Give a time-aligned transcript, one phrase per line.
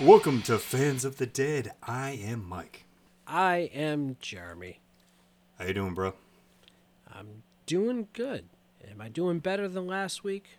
[0.00, 1.72] Welcome to Fans of the Dead.
[1.82, 2.84] I am Mike.
[3.26, 4.80] I am Jeremy.
[5.58, 6.14] How you doing, bro?
[7.12, 8.46] I'm doing good.
[8.90, 10.58] Am I doing better than last week?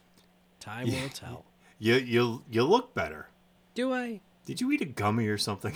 [0.59, 1.45] Time will tell.
[1.79, 3.29] You you you look better.
[3.73, 4.19] Do I?
[4.45, 5.75] Did you eat a gummy or something?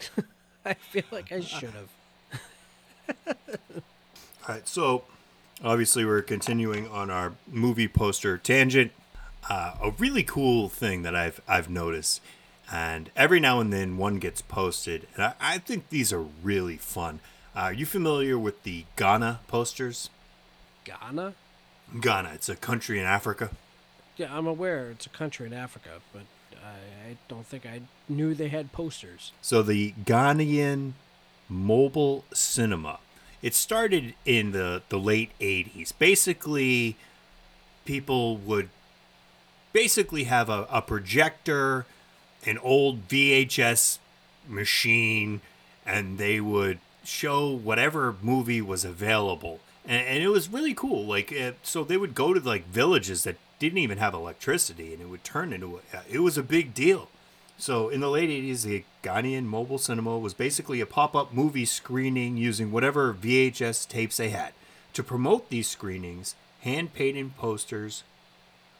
[0.64, 3.36] I feel like I should have.
[3.76, 5.04] All right, so
[5.62, 8.90] obviously we're continuing on our movie poster tangent.
[9.48, 12.20] Uh, a really cool thing that I've I've noticed,
[12.70, 16.76] and every now and then one gets posted, and I, I think these are really
[16.76, 17.20] fun.
[17.56, 20.10] Uh, are you familiar with the Ghana posters?
[20.84, 21.34] Ghana?
[22.00, 23.50] Ghana, it's a country in Africa.
[24.16, 26.22] Yeah, I'm aware it's a country in Africa, but
[26.62, 29.32] I, I don't think I knew they had posters.
[29.40, 30.92] So the Ghanaian
[31.48, 32.98] mobile cinema.
[33.40, 35.92] It started in the, the late 80s.
[35.98, 36.96] Basically,
[37.84, 38.68] people would
[39.72, 41.86] basically have a, a projector,
[42.46, 43.98] an old VHS
[44.48, 45.40] machine,
[45.84, 49.60] and they would show whatever movie was available.
[49.84, 51.06] And, and it was really cool.
[51.06, 55.02] Like, uh, so they would go to like villages that didn't even have electricity, and
[55.02, 57.08] it would turn into a, it was a big deal.
[57.60, 62.36] So in the late 80s, the Ghanaian mobile cinema was basically a pop-up movie screening
[62.36, 64.52] using whatever VHS tapes they had.
[64.92, 68.04] To promote these screenings, hand-painted posters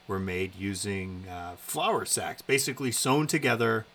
[0.08, 3.86] were made using uh, flour sacks, basically sewn together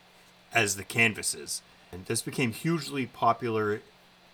[0.53, 1.61] as the canvases.
[1.91, 3.81] And this became hugely popular.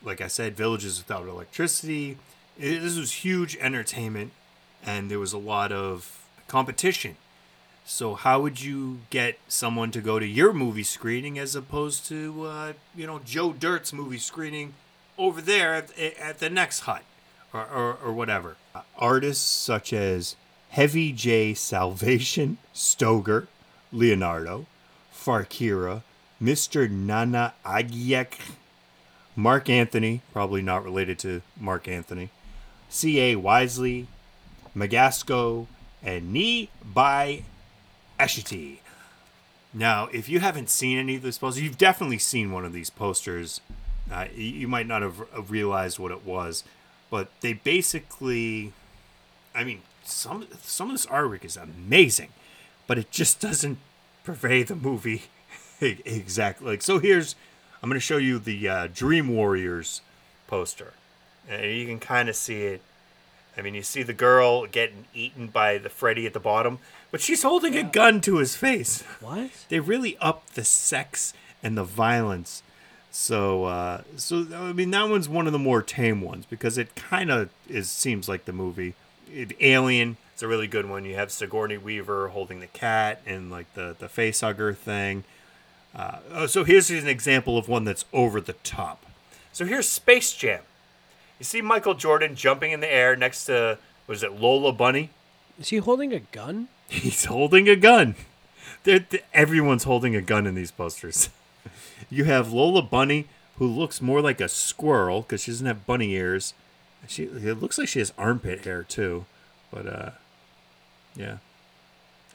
[0.04, 2.18] Like I said, villages without electricity.
[2.58, 4.34] It, this was huge entertainment,
[4.86, 7.16] and there was a lot of competition.
[7.86, 12.46] So how would you get someone to go to your movie screening as opposed to,
[12.46, 14.74] uh, you know, Joe Dirt's movie screening
[15.18, 17.04] over there at, at the next hut
[17.52, 18.58] or, or, or whatever?
[18.98, 20.36] Artists such as
[20.70, 23.48] Heavy J Salvation, Stoger,
[23.92, 24.68] Leonardo,
[25.14, 26.04] Farkira,
[26.42, 26.90] Mr.
[26.90, 28.34] Nana Agiek,
[29.36, 32.30] Mark Anthony, probably not related to Mark Anthony,
[32.90, 33.36] C.A.
[33.36, 34.08] Wisely,
[34.76, 35.68] Magasco,
[36.04, 37.44] and Ni by
[38.20, 38.78] Ashiti.
[39.74, 42.90] Now, if you haven't seen any of these posters, you've definitely seen one of these
[42.90, 43.62] posters.
[44.12, 46.64] Uh, you, might not have realized what it was,
[47.12, 48.74] but they basically,
[49.54, 52.30] I mean, some some of this artwork is amazing,
[52.88, 53.78] but it just doesn't
[54.24, 55.24] purvey the movie
[55.82, 56.68] exactly.
[56.68, 57.36] Like, so here's,
[57.82, 60.02] I'm going to show you the uh, Dream Warriors
[60.48, 60.94] poster,
[61.48, 62.82] and you can kind of see it.
[63.58, 66.80] I mean, you see the girl getting eaten by the Freddy at the bottom,
[67.12, 69.04] but she's holding a gun to his face.
[69.20, 69.52] What?
[69.68, 72.64] They really upped the sex and the violence.
[73.12, 76.96] So, uh, so I mean, that one's one of the more tame ones because it
[76.96, 78.96] kind of is seems like the movie.
[79.34, 81.06] It, Alien, it's a really good one.
[81.06, 85.24] You have Sigourney Weaver holding the cat and like the the face hugger thing.
[85.96, 89.06] Uh, oh, so here's an example of one that's over the top.
[89.52, 90.62] So here's Space Jam.
[91.40, 95.10] You see Michael Jordan jumping in the air next to was it Lola Bunny?
[95.60, 96.68] Is he holding a gun?
[96.90, 98.16] He's holding a gun.
[98.84, 101.30] They're, th- everyone's holding a gun in these posters.
[102.10, 106.14] You have Lola Bunny, who looks more like a squirrel because she doesn't have bunny
[106.14, 106.54] ears.
[107.08, 109.26] She it looks like she has armpit hair too,
[109.72, 110.10] but uh,
[111.16, 111.38] yeah,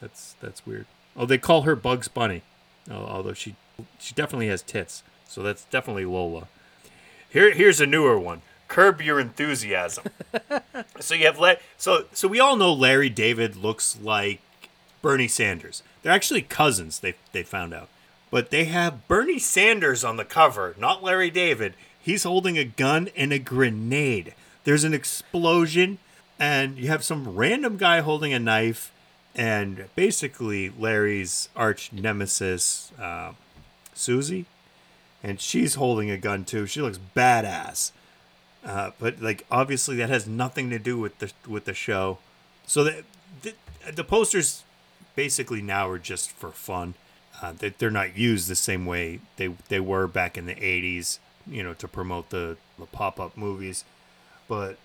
[0.00, 0.86] that's that's weird.
[1.16, 2.42] Oh, they call her Bugs Bunny,
[2.90, 3.56] although she
[3.98, 6.48] she definitely has tits, so that's definitely Lola.
[7.28, 8.42] Here here's a newer one.
[8.68, 10.04] Curb Your Enthusiasm.
[11.00, 14.40] so you have Le- so so we all know Larry David looks like
[15.02, 15.82] Bernie Sanders.
[16.02, 16.98] They're actually cousins.
[16.98, 17.88] They they found out,
[18.30, 21.74] but they have Bernie Sanders on the cover, not Larry David.
[22.00, 24.34] He's holding a gun and a grenade.
[24.64, 25.98] There's an explosion,
[26.38, 28.92] and you have some random guy holding a knife,
[29.34, 33.32] and basically Larry's arch nemesis, uh,
[33.94, 34.46] Susie,
[35.22, 36.66] and she's holding a gun too.
[36.66, 37.92] She looks badass.
[38.64, 42.18] Uh, but like obviously that has nothing to do with the with the show.
[42.66, 43.04] So the
[43.42, 43.54] the,
[43.94, 44.64] the posters
[45.14, 46.94] basically now are just for fun.
[47.42, 51.18] Uh, they, they're not used the same way they they were back in the '80s,
[51.46, 53.84] you know, to promote the, the pop up movies.
[54.48, 54.76] But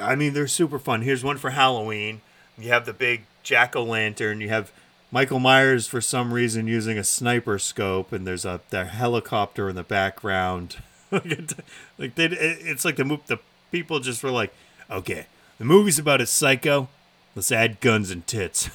[0.00, 1.02] I mean, they're super fun.
[1.02, 2.20] Here's one for Halloween.
[2.58, 4.40] You have the big jack o' lantern.
[4.40, 4.72] You have
[5.10, 9.76] Michael Myers for some reason using a sniper scope, and there's a the helicopter in
[9.76, 10.76] the background.
[11.10, 13.38] like they, it's like the mo- the
[13.70, 14.52] people just were like,
[14.90, 15.26] okay,
[15.58, 16.88] the movie's about a psycho.
[17.34, 18.70] Let's add guns and tits.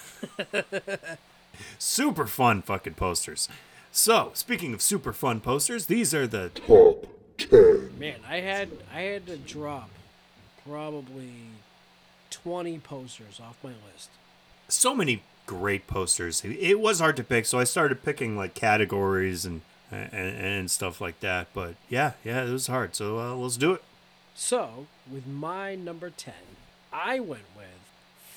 [1.79, 3.49] super fun fucking posters.
[3.91, 7.07] So, speaking of super fun posters, these are the Top
[7.37, 7.99] 10.
[7.99, 9.89] Man, I had I had to drop
[10.67, 11.31] probably
[12.29, 14.09] twenty posters off my list.
[14.67, 16.43] so many great posters.
[16.45, 19.61] It was hard to pick, so I started picking like categories and
[19.91, 21.47] and, and stuff like that.
[21.53, 22.95] But yeah, yeah, it was hard.
[22.95, 23.83] So uh, let's do it.
[24.33, 26.33] So, with my number ten,
[26.93, 27.67] I went with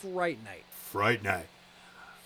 [0.00, 0.64] Fright Night.
[0.70, 1.46] Fright Night.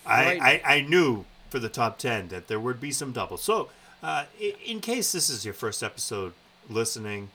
[0.03, 3.43] Fright I, I I knew for the top ten that there would be some doubles.
[3.43, 3.69] So,
[4.01, 4.25] uh,
[4.65, 6.33] in case this is your first episode
[6.67, 7.29] listening,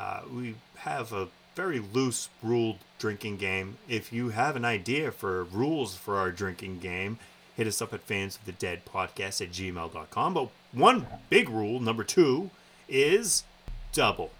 [0.00, 3.78] uh, we have a very loose ruled drinking game.
[3.88, 7.18] If you have an idea for rules for our drinking game,
[7.56, 10.34] hit us up at fans of the dead podcast at gmail.com.
[10.34, 12.50] But one big rule, number two,
[12.88, 13.44] is
[13.92, 14.30] double.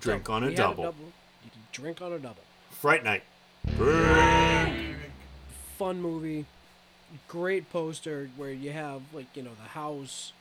[0.00, 0.34] Drink Double.
[0.36, 0.84] on a We had double.
[0.84, 2.42] You can drink on a double.
[2.70, 3.22] Fright Night.
[5.78, 6.46] Fun movie.
[7.26, 10.32] Great poster where you have like you know the house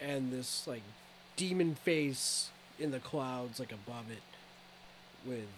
[0.00, 0.82] and this like
[1.36, 2.50] demon face
[2.80, 4.22] in the clouds like above it
[5.26, 5.48] with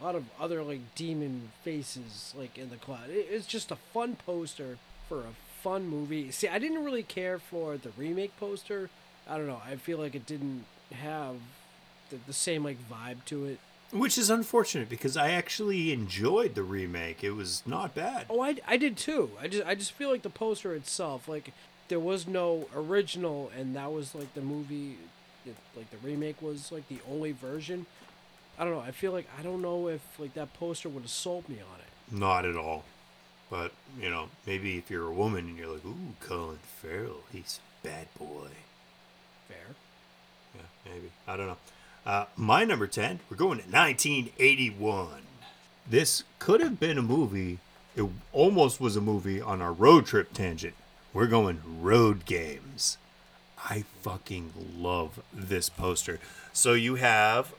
[0.00, 3.10] a lot of other like demon faces like in the cloud.
[3.10, 4.78] It, it's just a fun poster
[5.08, 6.30] for a fun movie.
[6.30, 8.90] See, I didn't really care for the remake poster.
[9.28, 9.62] I don't know.
[9.66, 11.36] I feel like it didn't have
[12.10, 13.58] the, the same like vibe to it.
[13.92, 17.22] Which is unfortunate because I actually enjoyed the remake.
[17.22, 18.26] It was not bad.
[18.28, 19.30] Oh, I, I did too.
[19.40, 21.52] I just I just feel like the poster itself, like
[21.88, 24.96] there was no original, and that was like the movie,
[25.76, 27.86] like the remake was like the only version.
[28.58, 28.80] I don't know.
[28.80, 31.80] I feel like I don't know if like that poster would have sold me on
[31.80, 32.18] it.
[32.18, 32.84] Not at all.
[33.50, 37.60] But, you know, maybe if you're a woman and you're like, ooh, Colin Farrell, he's
[37.82, 38.48] a bad boy.
[39.48, 39.76] Fair.
[40.54, 41.12] Yeah, maybe.
[41.26, 41.56] I don't know.
[42.06, 45.08] Uh, my number 10, we're going to 1981.
[45.88, 47.58] This could have been a movie.
[47.94, 50.74] It almost was a movie on our road trip tangent.
[51.12, 52.98] We're going road games.
[53.58, 56.18] I fucking love this poster.
[56.52, 57.54] So you have,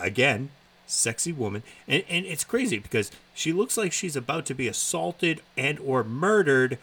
[0.00, 0.50] again,
[0.86, 5.42] sexy woman, and, and it's crazy because she looks like she's about to be assaulted
[5.56, 6.78] and or murdered,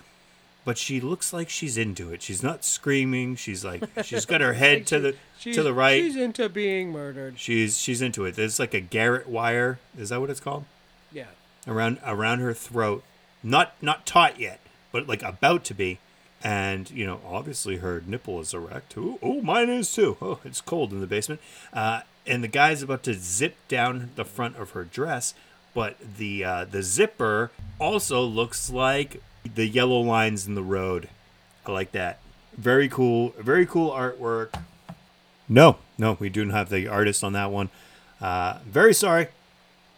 [0.65, 2.21] but she looks like she's into it.
[2.21, 3.35] She's not screaming.
[3.35, 6.01] She's like she's got her head to the to the right.
[6.01, 7.39] She's into being murdered.
[7.39, 8.35] She's she's into it.
[8.35, 9.79] There's like a garrote wire.
[9.97, 10.65] Is that what it's called?
[11.11, 11.27] Yeah.
[11.67, 13.03] Around around her throat.
[13.41, 14.59] Not not taut yet,
[14.91, 15.99] but like about to be.
[16.43, 18.97] And you know, obviously her nipple is erect.
[18.97, 20.17] Ooh, oh, mine is too.
[20.21, 21.39] Oh, it's cold in the basement.
[21.71, 25.33] Uh, and the guy's about to zip down the front of her dress,
[25.73, 31.09] but the uh, the zipper also looks like the yellow lines in the road.
[31.65, 32.19] I like that.
[32.57, 33.33] Very cool.
[33.39, 34.53] Very cool artwork.
[35.49, 37.69] No, no, we do not have the artist on that one.
[38.21, 39.27] Uh, very sorry.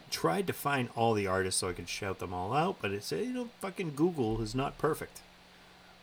[0.09, 3.11] Tried to find all the artists so I could shout them all out, but it's
[3.11, 5.21] you know fucking Google is not perfect.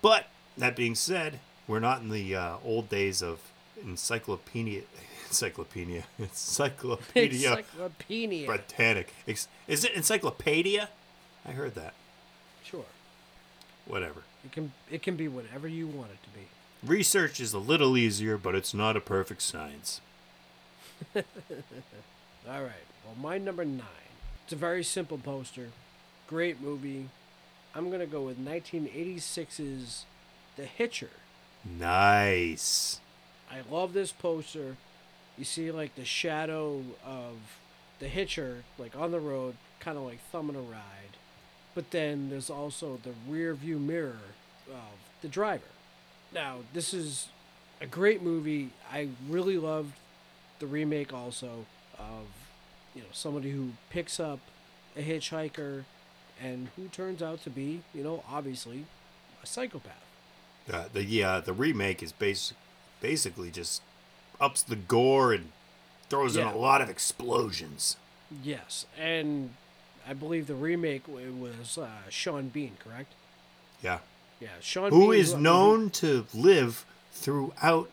[0.01, 0.27] But
[0.57, 3.41] that being said, we're not in the uh, old days of
[3.83, 4.83] encyclopedia,
[5.32, 8.46] encyclopedia, encyclopedia Encyclopedia.
[8.46, 9.14] Britannic.
[9.26, 9.49] Is
[9.84, 10.90] it encyclopedia?
[11.46, 11.94] I heard that.
[12.62, 12.84] Sure.
[13.87, 14.23] Whatever.
[14.44, 16.46] It can it can be whatever you want it to be.
[16.84, 20.00] Research is a little easier, but it's not a perfect science.
[21.16, 21.23] All
[22.47, 22.87] right.
[23.04, 23.87] Well, my number nine.
[24.45, 25.68] It's a very simple poster.
[26.26, 27.09] Great movie.
[27.75, 30.04] I'm gonna go with 1986's
[30.57, 31.11] The Hitcher.
[31.64, 33.00] Nice.
[33.50, 34.76] I love this poster.
[35.39, 37.37] You see like the shadow of
[37.99, 41.17] the hitcher like on the road, kind of like thumbing a ride.
[41.75, 44.19] But then there's also the rear view mirror
[44.69, 45.65] of the driver.
[46.35, 47.29] Now, this is
[47.81, 48.71] a great movie.
[48.91, 49.95] I really loved
[50.59, 51.67] the remake also
[51.99, 52.27] of
[52.95, 54.41] you know somebody who picks up
[54.97, 55.85] a hitchhiker
[56.41, 58.85] and who turns out to be, you know, obviously
[59.43, 59.93] a psychopath.
[60.73, 62.57] Uh, the yeah, the remake is basic,
[63.01, 63.83] basically just
[64.41, 65.51] ups the gore and
[66.09, 66.43] throws Yeah.
[66.51, 67.97] in a lot of explosions.
[68.43, 69.55] Yes, and
[70.09, 73.12] I believe the remake was uh, Sean Bean, correct?
[73.83, 73.99] Yeah.
[74.41, 74.91] Yeah, Sean.
[74.91, 77.91] Who Bean, is known to live throughout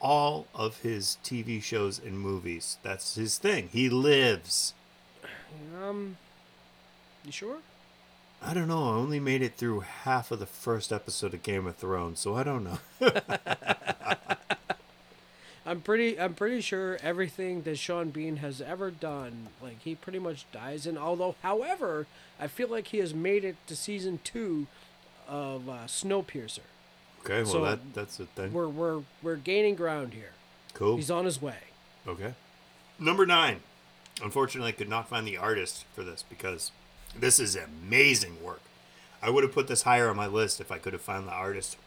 [0.00, 2.78] all of his TV shows and movies.
[2.82, 3.68] That's his thing.
[3.72, 4.74] He lives.
[5.80, 6.16] Um,
[7.24, 7.58] you sure?
[8.44, 8.82] I don't know.
[8.82, 12.34] I only made it through half of the first episode of Game of Thrones, so
[12.34, 12.78] I don't know.
[15.72, 16.20] I'm pretty.
[16.20, 20.86] I'm pretty sure everything that Sean Bean has ever done, like he pretty much dies
[20.86, 20.98] in.
[20.98, 22.06] Although, however,
[22.38, 24.66] I feel like he has made it to season two
[25.26, 26.58] of uh, Snowpiercer.
[27.20, 28.52] Okay, well So, that that's a thing.
[28.52, 30.32] We're we're we're gaining ground here.
[30.74, 30.96] Cool.
[30.96, 31.56] He's on his way.
[32.06, 32.34] Okay.
[32.98, 33.60] Number nine.
[34.22, 36.70] Unfortunately, I could not find the artist for this because
[37.18, 38.60] this is amazing work.
[39.22, 41.32] I would have put this higher on my list if I could have found the
[41.32, 41.78] artist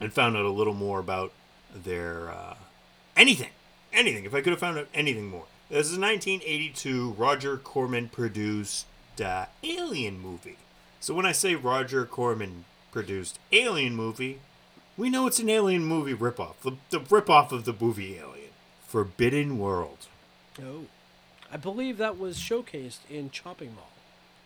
[0.00, 1.32] and found out a little more about
[1.74, 2.54] their uh,
[3.18, 3.50] anything,
[3.92, 4.24] anything.
[4.24, 5.44] If I could have found out anything more.
[5.68, 8.86] This is a 1982 Roger Corman produced
[9.22, 10.56] uh, Alien movie.
[11.00, 14.40] So when I say Roger Corman produced Alien movie,
[14.96, 16.54] we know it's an Alien movie ripoff.
[16.62, 18.48] The, the ripoff of the movie Alien.
[18.86, 20.06] Forbidden World.
[20.60, 20.86] Oh,
[21.52, 23.90] I believe that was showcased in Chopping Mall.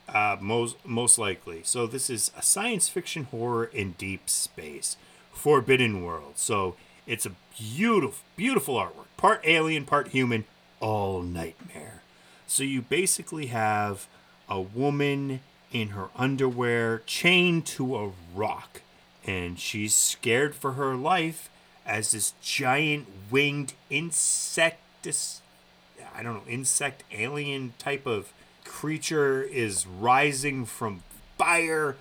[0.08, 1.60] Uh, most most likely.
[1.62, 4.96] So this is a science fiction horror in deep space,
[5.32, 6.32] Forbidden World.
[6.34, 6.74] So
[7.06, 9.06] it's a beautiful, beautiful artwork.
[9.16, 10.44] Part alien, part human,
[10.80, 12.02] all nightmare.
[12.46, 14.06] So you basically have
[14.48, 15.40] a woman
[15.72, 18.82] in her underwear chained to a rock,
[19.26, 21.48] and she's scared for her life
[21.86, 25.40] as this giant winged insectus
[26.14, 28.32] I don't know, insect alien type of
[28.64, 31.02] creature is rising from
[31.38, 31.96] fire,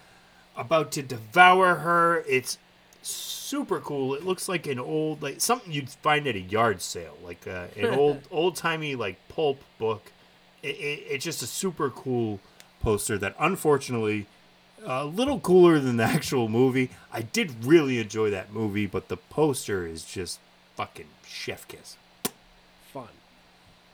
[0.55, 2.23] about to devour her.
[2.27, 2.57] It's
[3.01, 4.13] super cool.
[4.15, 7.67] It looks like an old, like something you'd find at a yard sale, like uh,
[7.75, 10.11] an old, old timey like pulp book.
[10.63, 12.39] It, it, it's just a super cool
[12.81, 14.27] poster that, unfortunately,
[14.85, 16.89] a little cooler than the actual movie.
[17.11, 20.39] I did really enjoy that movie, but the poster is just
[20.75, 21.97] fucking chef kiss.
[22.91, 23.09] Fun.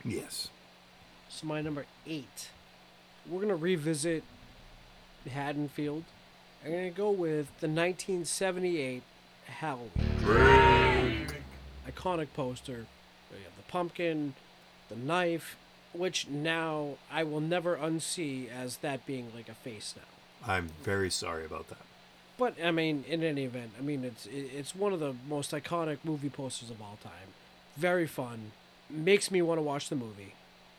[0.04, 0.50] Yes.
[1.30, 2.50] So my number eight.
[3.30, 4.24] We're gonna revisit
[5.30, 6.04] Haddonfield.
[6.64, 9.04] I'm gonna go with the 1978
[9.46, 11.28] Halloween.
[11.88, 12.86] Iconic poster.
[13.32, 14.34] We have the pumpkin,
[14.90, 15.58] the knife,
[15.94, 20.52] which now I will never unsee as that being like a face now.
[20.54, 21.78] I'm very sorry about that.
[22.38, 26.00] But I mean, in any event, I mean it's it's one of the most iconic
[26.04, 27.34] movie posters of all time.
[27.76, 28.52] Very fun.
[28.90, 30.34] Makes me want to watch the movie.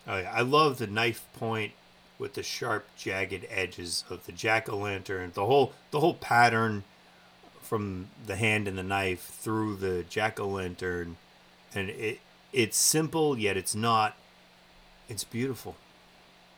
[0.06, 1.73] Oh, I, I love the knife point
[2.19, 5.31] with the sharp, jagged edges of the jack o' lantern.
[5.35, 6.85] The whole the whole pattern
[7.63, 11.17] from the hand and the knife through the jack o' lantern,
[11.75, 12.21] and it
[12.53, 14.17] it's simple yet it's not.
[15.09, 15.77] It's beautiful.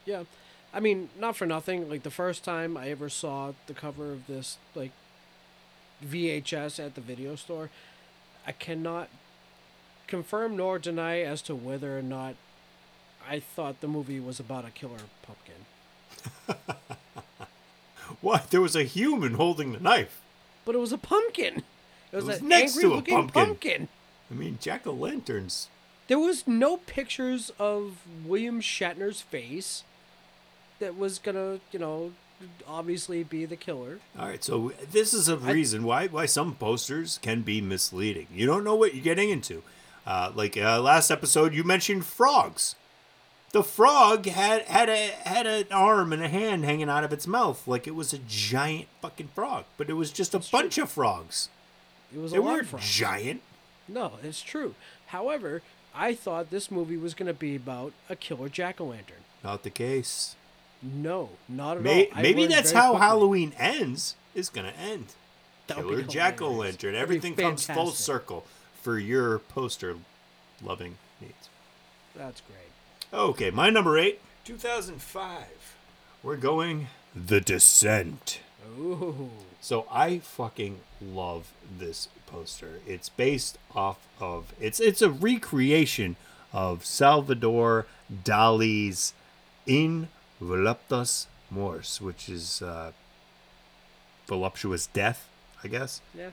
[0.04, 0.24] Yeah.
[0.72, 1.88] I mean, not for nothing.
[1.88, 4.92] Like the first time I ever saw the cover of this like
[6.04, 7.70] VHS at the video store,
[8.46, 9.08] I cannot
[10.06, 12.34] confirm nor deny as to whether or not
[13.30, 16.56] I thought the movie was about a killer pumpkin.
[18.20, 18.50] What?
[18.50, 20.20] There was a human holding the knife.
[20.64, 21.62] But it was a pumpkin.
[22.12, 23.44] It was, was an next angry to a looking pumpkin.
[23.44, 23.88] pumpkin.
[24.30, 25.68] I mean, jack o' lanterns.
[26.08, 29.84] There was no pictures of William Shatner's face
[30.80, 32.12] that was gonna, you know,
[32.66, 34.00] obviously be the killer.
[34.18, 38.26] All right, so this is a reason why why some posters can be misleading.
[38.34, 39.62] You don't know what you're getting into.
[40.06, 42.74] Uh, like uh, last episode, you mentioned frogs.
[43.52, 47.26] The frog had had a had an arm and a hand hanging out of its
[47.26, 49.64] mouth, like it was a giant fucking frog.
[49.76, 51.48] But it was just a bunch of frogs.
[52.14, 52.90] It was They a lot weren't of frogs.
[52.90, 53.42] giant.
[53.88, 54.74] No, it's true.
[55.08, 55.62] However,
[55.94, 59.24] I thought this movie was going to be about a killer jack o' lantern.
[59.42, 60.36] Not the case.
[60.80, 62.22] No, not at May- all.
[62.22, 63.06] Maybe that's how quickly.
[63.06, 64.14] Halloween ends.
[64.32, 65.06] Is gonna end.
[65.66, 66.94] That would be Killer jack o' lantern.
[66.94, 68.46] Everything comes full circle
[68.80, 69.96] for your poster
[70.62, 71.48] loving needs.
[72.14, 72.69] That's great.
[73.12, 75.44] Okay, my number eight, 2005.
[76.22, 78.40] We're going The Descent.
[78.78, 79.30] Ooh.
[79.60, 82.80] So I fucking love this poster.
[82.86, 86.16] It's based off of it's it's a recreation
[86.52, 87.86] of Salvador
[88.24, 89.12] Dali's
[89.66, 90.08] In
[90.40, 92.92] Voluptas Mors, which is uh,
[94.26, 95.28] voluptuous death,
[95.64, 96.00] I guess.
[96.16, 96.30] Yeah.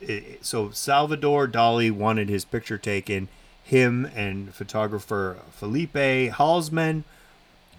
[0.00, 3.28] it, it- so Salvador Dali wanted his picture taken.
[3.68, 7.04] Him and photographer Philippe Halsman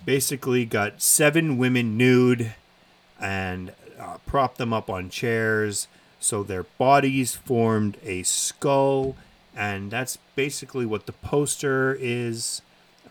[0.06, 2.54] basically got seven women nude
[3.20, 5.88] and uh, propped them up on chairs.
[6.20, 9.16] So their bodies formed a skull
[9.56, 12.62] and that's basically what the poster is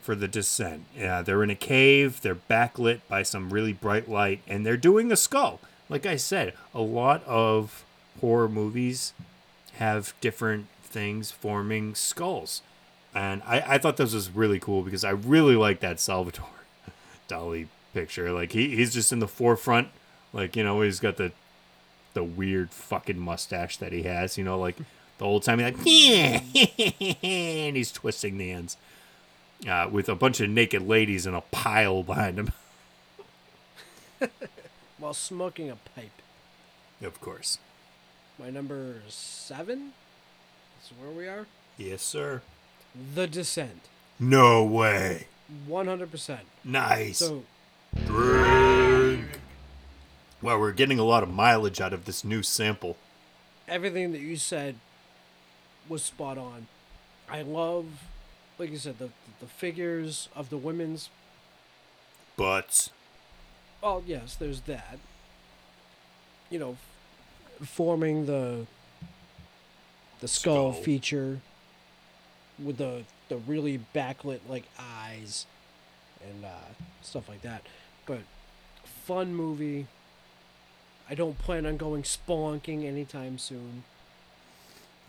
[0.00, 0.84] for the descent.
[0.96, 5.10] Yeah they're in a cave they're backlit by some really bright light and they're doing
[5.10, 5.58] a skull.
[5.88, 7.84] Like i said a lot of
[8.20, 9.14] horror movies
[9.78, 12.62] have different things forming skulls
[13.14, 16.46] and i, I thought this was really cool because i really like that salvador
[17.28, 18.32] Dali picture.
[18.32, 19.88] Like he, he's just in the forefront.
[20.32, 21.32] Like, you know, he's got the
[22.14, 24.76] the weird fucking mustache that he has, you know, like
[25.18, 26.40] the old time like yeah
[27.22, 28.76] and he's twisting the ends.
[29.68, 32.52] Uh, with a bunch of naked ladies in a pile behind him.
[34.98, 36.22] while smoking a pipe.
[37.02, 37.58] Of course.
[38.38, 39.92] My number seven.
[40.80, 41.46] Is where we are.
[41.76, 42.40] Yes, sir.
[43.14, 43.82] The Descent.
[44.18, 45.26] No way.
[45.66, 46.40] One hundred percent.
[46.64, 47.18] Nice.
[47.18, 47.44] So
[48.06, 49.40] Drink.
[50.42, 52.96] Well, we're getting a lot of mileage out of this new sample.
[53.66, 54.76] everything that you said
[55.88, 56.66] was spot on.
[57.30, 57.86] I love,
[58.58, 61.10] like you said, the the figures of the women's.
[62.36, 62.90] But
[63.82, 64.98] Well, yes, there's that.
[66.50, 66.76] You know,
[67.60, 68.66] f- forming the
[70.20, 70.82] the skull, Skull.
[70.82, 71.40] feature
[72.62, 75.46] with the the really backlit like eyes
[76.22, 76.48] and uh,
[77.02, 77.62] stuff like that.
[78.06, 78.20] But
[78.84, 79.86] fun movie.
[81.10, 83.84] I don't plan on going spelunking anytime soon.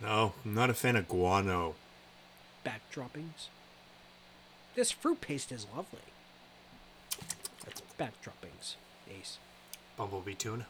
[0.02, 1.76] no, I'm not a fan of guano.
[2.66, 3.48] backdroppings.
[4.76, 6.00] This fruit paste is lovely.
[7.66, 8.76] That's backdroppings.
[9.10, 9.40] Ace.
[9.98, 10.68] Bumblebee tuna.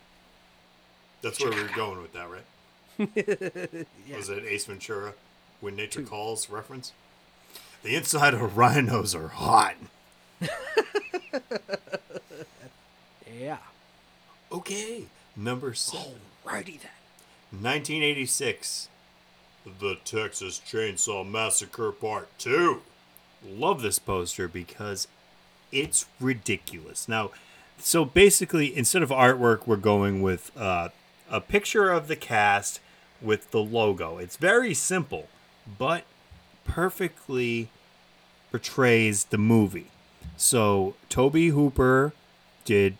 [1.21, 2.45] That's where we were going with that, right?
[4.15, 5.13] Was it Ace Ventura?
[5.61, 6.93] When Nature Calls reference?
[7.83, 9.75] The inside of rhinos are hot.
[13.39, 13.57] Yeah.
[14.51, 16.19] Okay, number seven.
[16.43, 16.91] Righty then.
[17.51, 18.89] 1986.
[19.79, 22.81] The Texas Chainsaw Massacre Part 2.
[23.47, 25.07] Love this poster because
[25.71, 27.07] it's ridiculous.
[27.07, 27.31] Now,
[27.77, 30.89] so basically, instead of artwork, we're going with uh,
[31.29, 32.81] a picture of the cast
[33.21, 34.17] with the logo.
[34.17, 35.27] It's very simple,
[35.77, 36.03] but
[36.65, 37.69] perfectly
[38.51, 39.87] portrays the movie.
[40.37, 42.13] So, Tobe Hooper
[42.65, 42.97] did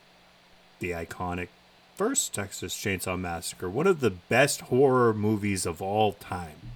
[0.79, 1.47] the iconic
[1.95, 6.71] first Texas Chainsaw Massacre, one of the best horror movies of all time.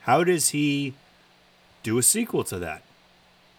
[0.00, 0.94] How does he
[1.82, 2.82] do a sequel to that?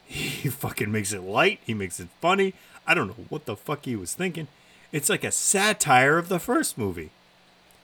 [0.06, 2.54] He fucking makes it light, he makes it funny.
[2.88, 4.48] I don't know what the fuck he was thinking.
[4.92, 7.12] It's like a satire of the first movie,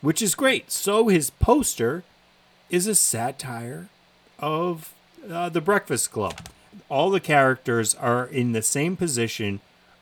[0.01, 0.71] which is great.
[0.71, 2.03] So his poster
[2.69, 3.89] is a satire
[4.39, 4.93] of
[5.29, 6.47] uh, the Breakfast Club.
[6.89, 9.59] All the characters are in the same position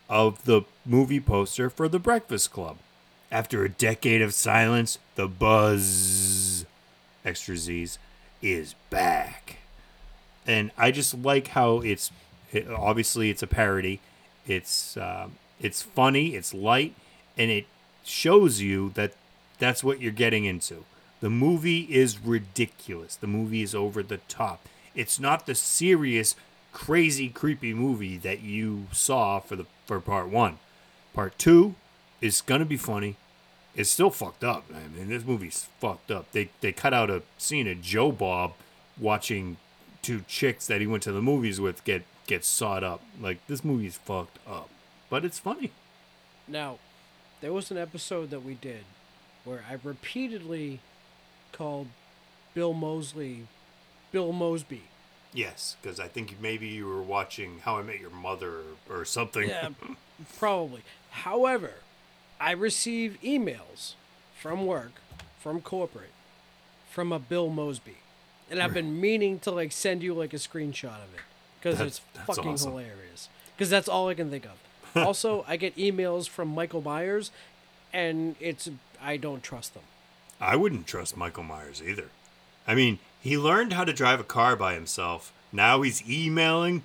[0.10, 2.78] of the movie poster for the Breakfast Club.
[3.32, 6.66] After a decade of silence, the buzz,
[7.26, 7.98] extra Z's,
[8.42, 9.58] is back.
[10.46, 12.12] And I just like how it's
[12.52, 14.02] it, obviously it's a parody.
[14.46, 16.94] It's um, it's funny, it's light,
[17.38, 17.66] and it
[18.04, 19.14] shows you that
[19.58, 20.84] that's what you're getting into.
[21.24, 23.16] The movie is ridiculous.
[23.16, 24.68] The movie is over the top.
[24.94, 26.36] It's not the serious,
[26.74, 30.60] crazy, creepy movie that you saw for the for part one.
[31.14, 31.76] Part two
[32.20, 33.16] is gonna be funny.
[33.74, 34.66] It's still fucked up.
[34.70, 36.30] I mean, this movie's fucked up.
[36.34, 38.56] They they cut out a scene of Joe Bob
[39.00, 39.56] watching
[40.02, 43.02] two chicks that he went to the movies with get get sawed up.
[43.18, 44.70] Like this movie's fucked up,
[45.10, 45.72] but it's funny.
[46.50, 46.80] Now,
[47.40, 48.84] there was an episode that we did
[49.46, 50.82] where I repeatedly
[51.54, 51.88] called
[52.54, 53.48] Bill Moseley
[54.12, 54.84] Bill Mosby.
[55.34, 59.50] Yes, because I think maybe you were watching How I Met Your Mother or something.
[59.50, 59.70] Yeah,
[60.38, 60.84] probably.
[61.10, 61.72] However,
[62.40, 63.96] I receive emails
[64.40, 64.92] from work,
[65.40, 66.12] from corporate,
[66.92, 67.98] from a Bill Mosby.
[68.52, 71.22] And I've been meaning to like send you like a screenshot of it
[71.60, 72.72] because it's fucking awesome.
[72.72, 73.30] hilarious.
[73.56, 74.60] Because that's all I can think of.
[75.04, 77.32] also, I get emails from Michael Myers,
[77.92, 78.70] and it's
[79.02, 79.84] I don't trust them.
[80.44, 82.10] I wouldn't trust Michael Myers either.
[82.68, 85.32] I mean, he learned how to drive a car by himself.
[85.52, 86.84] Now he's emailing.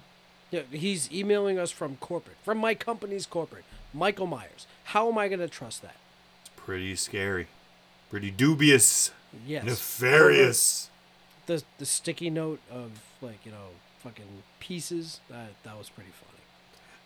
[0.51, 3.65] Yeah, he's emailing us from corporate, from my company's corporate.
[3.93, 4.67] Michael Myers.
[4.85, 5.97] How am I going to trust that?
[6.43, 7.49] It's pretty scary,
[8.11, 9.11] pretty dubious,
[9.47, 9.65] Yes.
[9.65, 10.91] nefarious.
[11.47, 12.91] the the sticky note of
[13.21, 13.71] like you know
[14.03, 16.38] fucking pieces that that was pretty funny.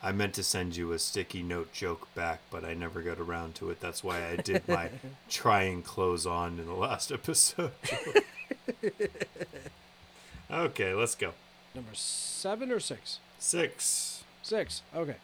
[0.02, 3.54] I meant to send you a sticky note joke back, but I never got around
[3.56, 3.80] to it.
[3.80, 4.90] That's why I did my
[5.28, 7.70] try and close on in the last episode.
[10.50, 11.32] okay, let's go.
[11.74, 13.20] Number seven or six?
[13.38, 14.24] Six.
[14.42, 14.82] Six.
[14.94, 15.16] Okay,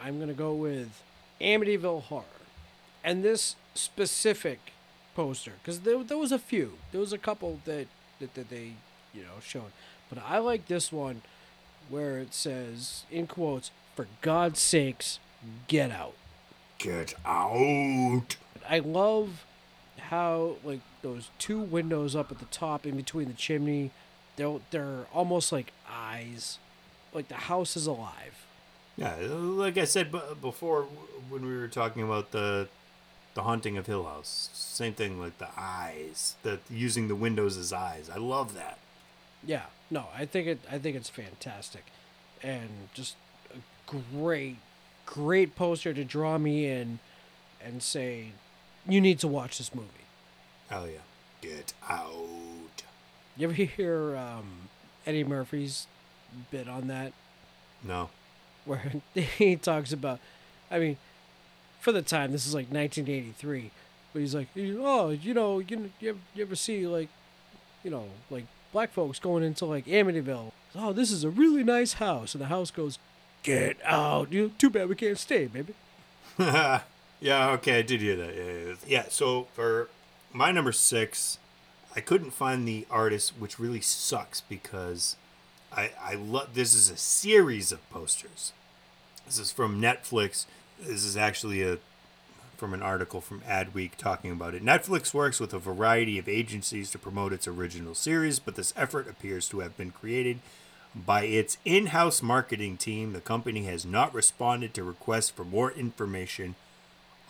[0.00, 1.02] I'm gonna go with
[1.40, 2.24] Amityville Horror,
[3.02, 4.72] and this specific
[5.16, 6.74] poster because there there was a few.
[6.92, 7.88] There was a couple that
[8.20, 8.74] that, that they
[9.12, 9.72] you know showed,
[10.08, 11.22] but I like this one
[11.88, 15.18] where it says in quotes, "For God's sakes,
[15.68, 16.14] get out."
[16.78, 18.36] Get out.
[18.68, 19.44] I love
[19.98, 23.90] how like those two windows up at the top in between the chimney,
[24.36, 26.58] they're they're almost like eyes,
[27.12, 28.46] like the house is alive.
[28.96, 30.82] Yeah, like I said b- before
[31.28, 32.68] when we were talking about the
[33.34, 35.20] the haunting of Hill House, same thing.
[35.20, 38.10] Like the eyes, that using the windows as eyes.
[38.10, 38.78] I love that.
[39.44, 41.84] Yeah, no, I think it I think it's fantastic,
[42.42, 43.16] and just
[44.12, 44.56] great,
[45.06, 46.98] great poster to draw me in,
[47.64, 48.32] and say,
[48.88, 49.88] "You need to watch this movie."
[50.68, 50.98] Hell yeah.
[51.40, 52.82] Get out.
[53.36, 54.68] You ever hear um,
[55.06, 55.86] Eddie Murphy's
[56.50, 57.12] bit on that,
[57.82, 58.10] No.
[58.64, 60.18] where he talks about,
[60.70, 60.96] I mean,
[61.80, 63.70] for the time this is like 1983,
[64.12, 67.08] but he's like, oh, you know, you you ever, you ever see like,
[67.82, 70.52] you know, like black folks going into like Amityville?
[70.74, 72.98] Oh, this is a really nice house, and the house goes,
[73.42, 74.32] get out.
[74.32, 75.74] You too bad we can't stay, baby.
[76.38, 76.80] yeah,
[77.50, 78.34] okay, I did hear that.
[78.34, 79.88] Yeah, yeah, so for
[80.32, 81.38] my number six,
[81.94, 85.16] I couldn't find the artist, which really sucks because
[85.72, 88.52] I I love this is a series of posters.
[89.26, 90.46] This is from Netflix.
[90.80, 91.78] This is actually a
[92.56, 94.64] from an article from Adweek talking about it.
[94.64, 99.08] Netflix works with a variety of agencies to promote its original series, but this effort
[99.08, 100.38] appears to have been created
[100.94, 103.12] by its in house marketing team.
[103.12, 106.54] The company has not responded to requests for more information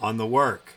[0.01, 0.75] on the work.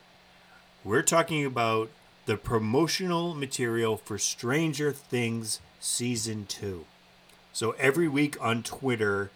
[0.84, 1.90] We're talking about
[2.26, 6.86] the promotional material for Stranger Things Season 2.
[7.54, 9.32] So every week on Twitter,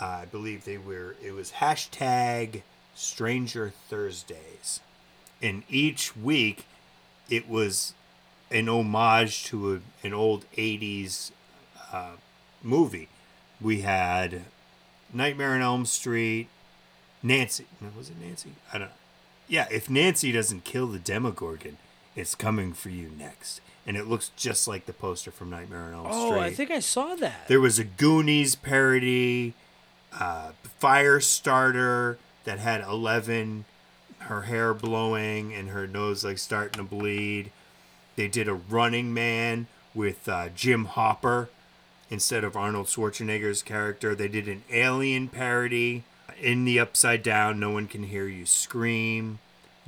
[0.00, 2.62] uh, I believe they were, it was hashtag
[2.94, 4.80] Stranger Thursdays.
[5.40, 6.66] And each week,
[7.28, 7.94] it was
[8.50, 11.32] an homage to a, an old 80s
[11.92, 12.12] uh,
[12.66, 13.08] movie.
[13.60, 14.42] We had
[15.12, 16.48] Nightmare on Elm Street,
[17.22, 17.66] Nancy.
[17.80, 18.50] No, was it Nancy?
[18.72, 18.94] I don't know.
[19.48, 21.78] Yeah, if Nancy doesn't kill the Demogorgon,
[22.14, 23.60] it's coming for you next.
[23.86, 26.38] And it looks just like the poster from Nightmare on Elm Oh, Street.
[26.38, 27.46] Oh, I think I saw that.
[27.46, 29.54] There was a Goonies parody,
[30.18, 30.50] uh,
[30.82, 33.64] Firestarter that had Eleven,
[34.20, 37.52] her hair blowing and her nose like starting to bleed.
[38.16, 41.48] They did a Running Man with uh, Jim Hopper
[42.10, 44.14] instead of Arnold Schwarzenegger's character.
[44.14, 46.04] They did an Alien parody.
[46.40, 49.38] In the Upside Down, no one can hear you scream.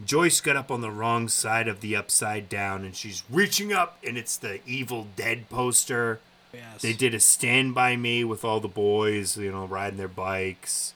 [0.02, 3.98] Joyce got up on the wrong side of the Upside Down and she's reaching up,
[4.06, 6.20] and it's the Evil Dead poster.
[6.52, 6.80] Yes.
[6.80, 10.94] They did a Stand By Me with all the boys, you know, riding their bikes.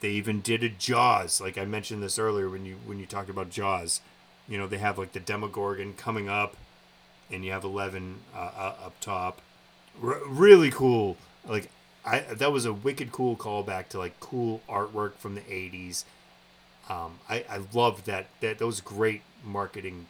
[0.00, 3.30] They even did a Jaws, like I mentioned this earlier when you when you talked
[3.30, 4.00] about Jaws.
[4.48, 6.56] You know, they have like the Demogorgon coming up,
[7.30, 9.42] and you have Eleven uh, uh, up top.
[10.02, 11.16] R- really cool.
[11.46, 11.70] Like
[12.04, 16.04] I that was a wicked cool callback to like cool artwork from the '80s.
[16.88, 20.06] Um, I I loved that that those great marketing,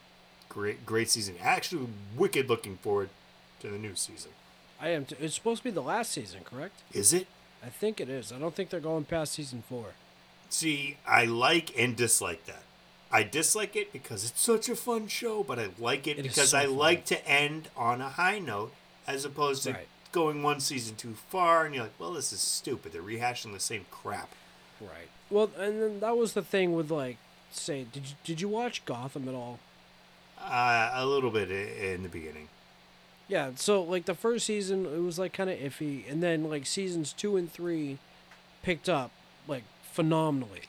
[0.49, 1.35] great great season.
[1.41, 3.11] Actually, wicked looking forward
[3.61, 4.31] to the new season.
[4.81, 5.05] I am.
[5.05, 6.83] T- it's supposed to be the last season, correct?
[6.93, 7.27] Is it?
[7.63, 8.33] I think it is.
[8.33, 9.87] I don't think they're going past season four.
[10.49, 12.63] See, I like and dislike that.
[13.13, 16.51] I dislike it because it's such a fun show, but I like it, It because
[16.51, 16.77] so I fun.
[16.77, 18.73] like to end on a high note
[19.15, 19.89] as opposed to Right.
[20.13, 22.93] going one season too far and you're like, well, this is stupid.
[22.93, 24.31] They're rehashing the same crap.
[24.81, 25.09] Right.
[25.31, 27.17] Well, and then that was the thing with like,
[27.53, 29.59] say, did you did you watch Gotham at all?
[30.41, 32.49] Uh, a little bit in the beginning.
[33.29, 33.51] Yeah.
[33.57, 37.13] So like the first season, it was like kind of iffy, and then like seasons
[37.13, 37.99] two and three
[38.63, 39.11] picked up
[39.47, 40.63] like phenomenally.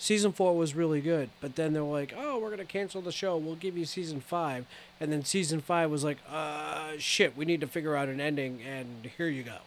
[0.00, 3.36] Season four was really good, but then they're like, "Oh, we're gonna cancel the show.
[3.36, 4.64] We'll give you season five.
[4.98, 8.62] and then season five was like, "Uh, shit, we need to figure out an ending,"
[8.62, 9.58] and here you go.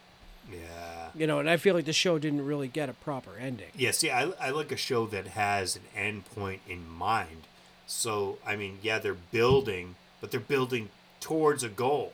[0.52, 1.10] Yeah.
[1.14, 3.70] You know, and I feel like the show didn't really get a proper ending.
[3.76, 7.44] Yeah, see, I, I like a show that has an end point in mind.
[7.86, 12.14] So, I mean, yeah, they're building, but they're building towards a goal.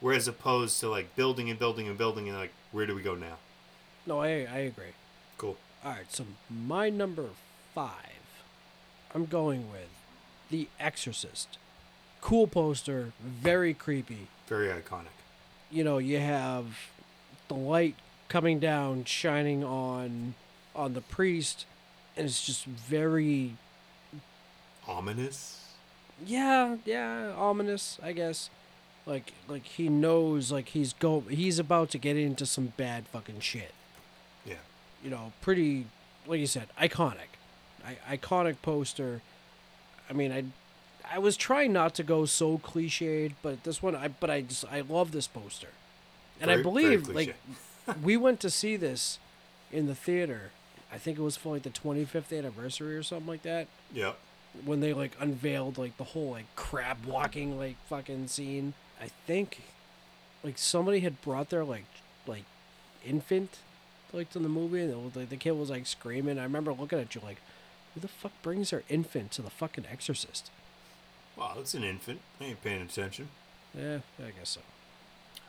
[0.00, 3.14] Whereas opposed to like building and building and building and like, where do we go
[3.14, 3.36] now?
[4.06, 4.94] No, I I agree.
[5.36, 5.58] Cool.
[5.84, 7.28] All right, so my number
[7.78, 8.42] five,
[9.14, 9.88] I'm going with
[10.50, 11.58] The Exorcist.
[12.20, 14.26] Cool poster, very creepy.
[14.48, 15.14] Very iconic.
[15.70, 16.66] You know, you have
[17.46, 17.94] the light
[18.28, 20.34] coming down, shining on
[20.74, 21.66] on the priest,
[22.16, 23.54] and it's just very
[24.88, 25.68] Ominous.
[26.26, 28.50] yeah, yeah, ominous, I guess.
[29.06, 33.38] Like like he knows like he's go he's about to get into some bad fucking
[33.38, 33.72] shit.
[34.44, 34.54] Yeah.
[35.04, 35.86] you know, pretty,
[36.26, 37.37] like you said, iconic,
[37.84, 39.22] I- iconic poster.
[40.10, 40.44] I mean, I,
[41.10, 44.64] I was trying not to go so cliched, but this one, I but I just
[44.70, 45.68] I love this poster,
[46.40, 47.36] and I Very- very believe like
[48.02, 49.18] we went to see this
[49.72, 50.50] in the theater.
[50.92, 54.16] I think it was for like the 25th anniversary or something like that Yep.
[54.64, 58.72] when they like unveiled like the whole like crab walking like fucking scene.
[59.00, 59.60] I think
[60.42, 61.84] like somebody had brought their like
[62.26, 62.44] like
[63.06, 63.58] infant
[64.14, 66.38] like to the movie and like, the kid was like screaming.
[66.38, 67.36] I remember looking at you like,
[67.94, 70.50] who the fuck brings their infant to the fucking Exorcist?
[71.36, 72.20] Wow, it's an infant.
[72.40, 73.28] I ain't paying attention.
[73.76, 74.60] Yeah, I guess so.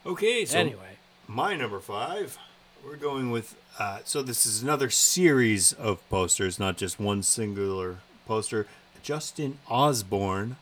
[0.06, 0.98] Okay, so anyway,
[1.28, 2.38] my number five,
[2.86, 3.56] we're going with.
[3.78, 8.68] Uh, so this is another series of posters, not just one singular poster.
[9.02, 10.58] Justin Osborne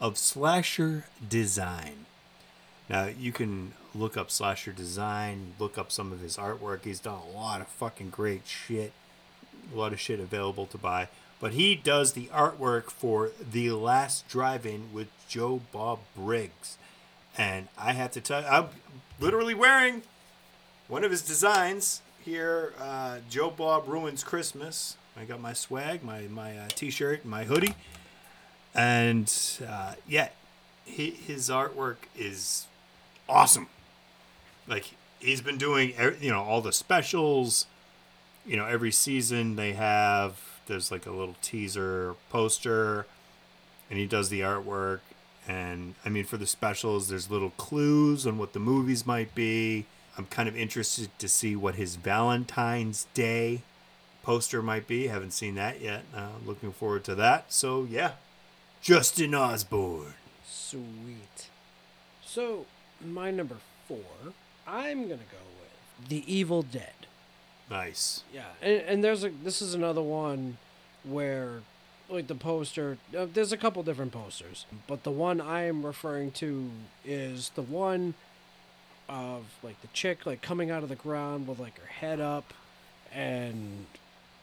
[0.00, 2.06] of Slasher Design.
[2.88, 6.84] Now, you can look up Slasher Design, look up some of his artwork.
[6.84, 8.92] He's done a lot of fucking great shit.
[9.72, 11.08] A lot of shit available to buy.
[11.40, 16.78] But he does the artwork for The Last Drive In with Joe Bob Briggs.
[17.36, 18.66] And I have to tell you, I'm
[19.18, 20.02] literally wearing
[20.88, 22.74] one of his designs here.
[22.78, 24.96] Uh, Joe Bob Ruins Christmas.
[25.16, 27.74] I got my swag, my, my uh, t shirt, my hoodie.
[28.74, 29.32] And
[29.66, 30.28] uh, yeah,
[30.84, 32.66] he, his artwork is
[33.28, 33.68] awesome.
[34.68, 37.66] Like he's been doing, you know, all the specials.
[38.44, 43.06] You know, every season they have there's like a little teaser poster,
[43.90, 45.00] and he does the artwork.
[45.46, 49.86] And I mean, for the specials, there's little clues on what the movies might be.
[50.16, 53.62] I'm kind of interested to see what his Valentine's Day
[54.22, 55.08] poster might be.
[55.08, 56.04] Haven't seen that yet.
[56.14, 57.52] Uh, looking forward to that.
[57.52, 58.12] So yeah,
[58.80, 60.14] Justin Osborne.
[60.46, 61.48] Sweet.
[62.24, 62.66] So,
[63.04, 64.32] my number four,
[64.66, 67.06] I'm gonna go with The Evil Dead.
[67.70, 68.22] Nice.
[68.32, 70.58] Yeah, and, and there's a this is another one
[71.04, 71.62] where
[72.08, 76.32] like the poster uh, there's a couple different posters, but the one I am referring
[76.32, 76.70] to
[77.04, 78.14] is the one
[79.08, 82.52] of like the chick like coming out of the ground with like her head up
[83.12, 83.86] and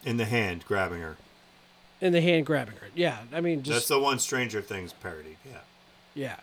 [0.06, 1.18] In the hand, grabbing her.
[2.02, 2.88] in the hand grabbing her.
[2.96, 5.38] Yeah, I mean just That's the one Stranger Things parody.
[5.46, 5.58] Yeah.
[6.16, 6.36] Yeah.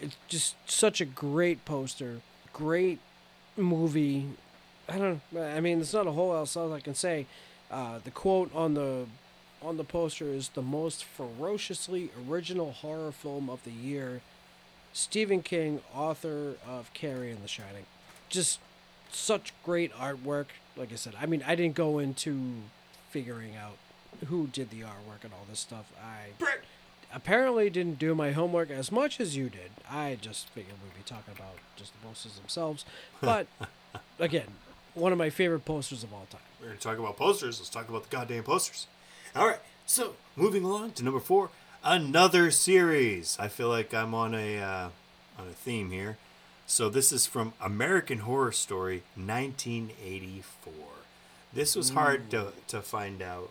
[0.00, 2.20] It's just such a great poster,
[2.52, 2.98] great
[3.56, 4.28] movie.
[4.90, 7.26] I don't I mean, there's not a whole else I can say.
[7.70, 9.06] Uh, the quote on the
[9.62, 14.22] on the poster is the most ferociously original horror film of the year.
[14.92, 17.86] Stephen King, author of Carrie and The Shining.
[18.28, 18.58] Just
[19.12, 20.46] such great artwork.
[20.76, 22.54] Like I said, I mean, I didn't go into
[23.10, 23.76] figuring out
[24.26, 25.92] who did the artwork and all this stuff.
[26.02, 26.30] I
[27.14, 29.70] apparently didn't do my homework as much as you did.
[29.88, 32.84] I just figured we'd be talking about just the posters themselves.
[33.20, 33.46] But
[34.18, 34.46] again,
[34.94, 36.40] one of my favorite posters of all time.
[36.60, 37.58] We're going to talk about posters.
[37.58, 38.86] Let's talk about the goddamn posters.
[39.34, 39.60] All right.
[39.86, 41.50] So, moving along to number four,
[41.82, 43.36] another series.
[43.40, 44.88] I feel like I'm on a uh,
[45.38, 46.18] on a theme here.
[46.70, 50.72] So this is from American Horror Story, 1984.
[51.52, 53.50] This was hard to, to find out,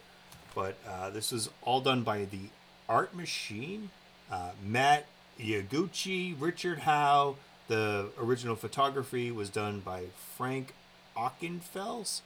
[0.55, 2.47] but uh, this was all done by the
[2.87, 3.89] Art Machine,
[4.31, 5.05] uh, Matt
[5.37, 7.35] Yaguchi, Richard Howe.
[7.67, 10.05] The original photography was done by
[10.37, 10.73] Frank
[11.19, 12.21] Ockenfels.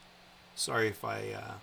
[0.55, 1.53] Sorry if I uh,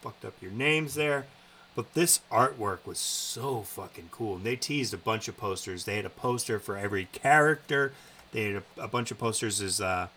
[0.00, 1.26] fucked up your names there.
[1.74, 4.36] But this artwork was so fucking cool.
[4.36, 5.84] And they teased a bunch of posters.
[5.84, 7.92] They had a poster for every character.
[8.32, 10.08] They had a, a bunch of posters as uh,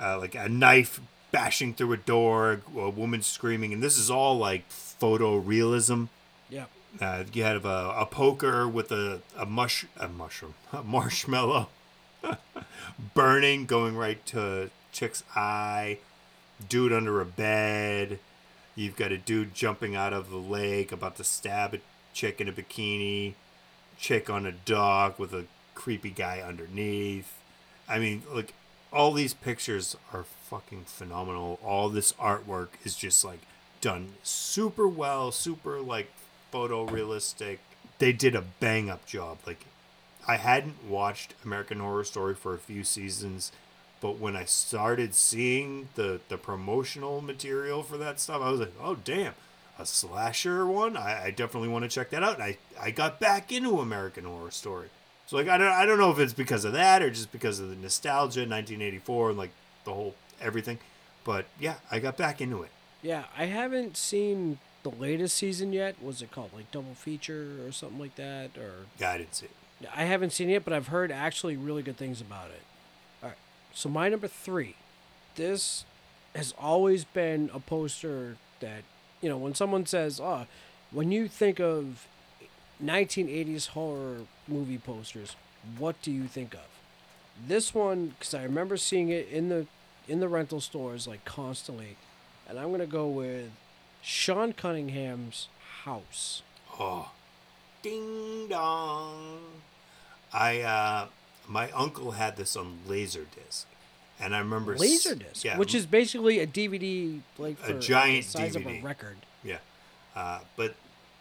[0.00, 1.00] uh, like a knife
[1.32, 3.72] bashing through a door, a woman screaming.
[3.72, 6.08] And this is all like photorealism.
[6.48, 6.66] Yeah.
[7.00, 11.68] Uh, you had a, a poker with a, a mush a mushroom a marshmallow
[13.14, 15.98] burning going right to chick's eye
[16.68, 18.18] dude under a bed.
[18.74, 21.80] You've got a dude jumping out of the lake about to stab a
[22.12, 23.34] chick in a bikini.
[23.98, 27.38] Chick on a dock with a creepy guy underneath.
[27.88, 28.54] I mean like
[28.92, 31.58] all these pictures are fucking phenomenal.
[31.64, 33.40] All this artwork is just like
[33.80, 36.10] done super well super like
[36.52, 37.58] photorealistic.
[37.98, 39.38] They did a bang up job.
[39.46, 39.66] Like
[40.26, 43.50] i hadn't watched american horror story for a few seasons
[44.02, 48.72] but when i started seeing the the promotional material for that stuff i was like
[48.82, 49.32] oh damn
[49.78, 53.18] a slasher one i, I definitely want to check that out and I, I got
[53.18, 54.88] back into american horror story
[55.26, 57.58] so like I don't, I don't know if it's because of that or just because
[57.58, 59.52] of the nostalgia 1984 and like
[59.84, 60.78] the whole everything
[61.24, 62.70] but yeah i got back into it
[63.02, 65.94] Yeah, I haven't seen the latest season yet.
[66.02, 68.50] Was it called like double feature or something like that?
[68.58, 69.52] Or yeah i didn't see it
[69.96, 72.62] I haven't seen it, but I've heard actually really good things about it.
[73.74, 74.76] So my number three.
[75.34, 75.84] This
[76.34, 78.82] has always been a poster that
[79.20, 80.46] you know when someone says, "Oh,
[80.90, 82.06] when you think of
[82.82, 85.36] 1980s horror movie posters,
[85.78, 86.68] what do you think of?"
[87.46, 89.66] This one, because I remember seeing it in the
[90.06, 91.96] in the rental stores like constantly,
[92.48, 93.50] and I'm gonna go with
[94.02, 95.48] Sean Cunningham's
[95.84, 96.42] house.
[96.78, 97.10] Oh,
[97.82, 99.40] ding dong!
[100.32, 101.06] I uh,
[101.48, 103.64] my uncle had this on Laserdisc,
[104.20, 108.56] and I remember Laserdisc, yeah, which is basically a DVD like A giant the size
[108.56, 108.80] of DVD.
[108.80, 109.16] a record.
[109.44, 109.58] yeah.
[110.14, 110.74] Uh, but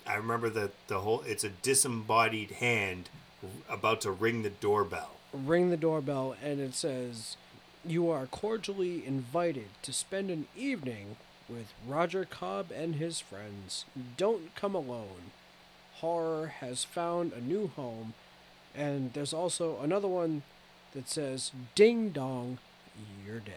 [0.06, 3.10] I remember that the whole it's a disembodied hand
[3.70, 5.12] about to ring the doorbell.
[5.34, 7.38] Ring the doorbell, and it says,
[7.86, 11.16] "You are cordially invited to spend an evening
[11.50, 13.86] with Roger Cobb and his friends.
[14.18, 15.32] Don't come alone.
[15.96, 18.14] horror has found a new home.
[18.76, 20.44] And there's also another one
[20.94, 22.58] that says, Ding dong,
[23.26, 23.56] you're dead.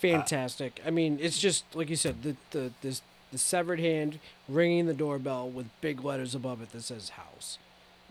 [0.00, 0.80] Fantastic.
[0.86, 4.94] I mean, it's just, like you said, the, the, this, the severed hand ringing the
[4.94, 7.58] doorbell with big letters above it that says house.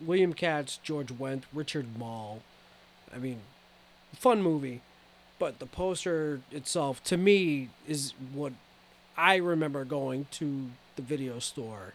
[0.00, 2.42] William Katz, George Wendt, Richard Moll.
[3.14, 3.40] I mean,
[4.14, 4.82] fun movie.
[5.38, 8.52] But the poster itself, to me, is what
[9.16, 11.94] I remember going to the video store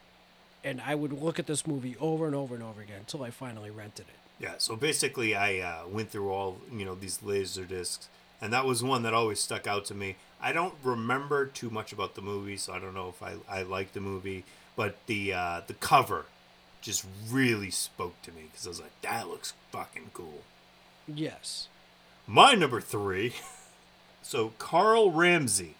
[0.63, 3.29] and I would look at this movie over and over and over again until I
[3.29, 4.22] finally rented it.
[4.39, 8.09] Yeah, so basically, I uh, went through all you know these laser discs,
[8.41, 10.15] and that was one that always stuck out to me.
[10.41, 13.63] I don't remember too much about the movie, so I don't know if I I
[13.63, 14.43] like the movie,
[14.75, 16.25] but the uh, the cover
[16.81, 20.41] just really spoke to me because I was like, that looks fucking cool.
[21.07, 21.69] Yes.
[22.27, 23.33] My number three.
[24.25, 25.75] So Carl Ramsey,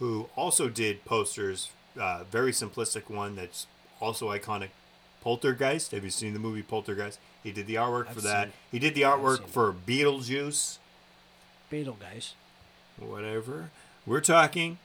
[0.00, 3.68] who also did posters, uh, very simplistic one that's
[4.00, 4.70] also iconic.
[5.26, 5.90] Poltergeist.
[5.90, 7.18] Have you seen the movie Poltergeist?
[7.42, 8.44] He did the artwork for I've that.
[8.46, 9.48] seen- He did the artwork it.
[9.48, 10.78] for Beetlejuice.
[11.68, 12.34] Beetle guys.
[12.96, 13.70] Whatever.
[14.06, 14.78] We're talking.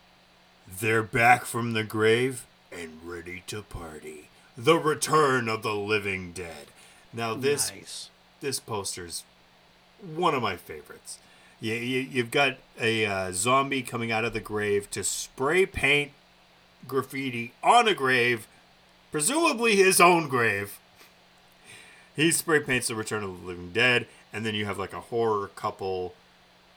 [0.67, 4.29] They're back from the grave and ready to party.
[4.57, 6.67] The return of the living dead.
[7.13, 8.09] Now this nice.
[8.39, 9.23] this poster's
[10.03, 11.19] one of my favorites.
[11.59, 16.13] You, you, you've got a uh, zombie coming out of the grave to spray paint
[16.87, 18.47] graffiti on a grave,
[19.11, 20.79] presumably his own grave.
[22.15, 24.99] He spray paints the Return of the Living Dead, and then you have like a
[24.99, 26.13] horror couple.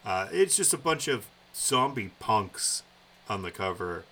[0.04, 2.82] Uh, it's just a bunch of zombie punks
[3.28, 4.04] on the cover,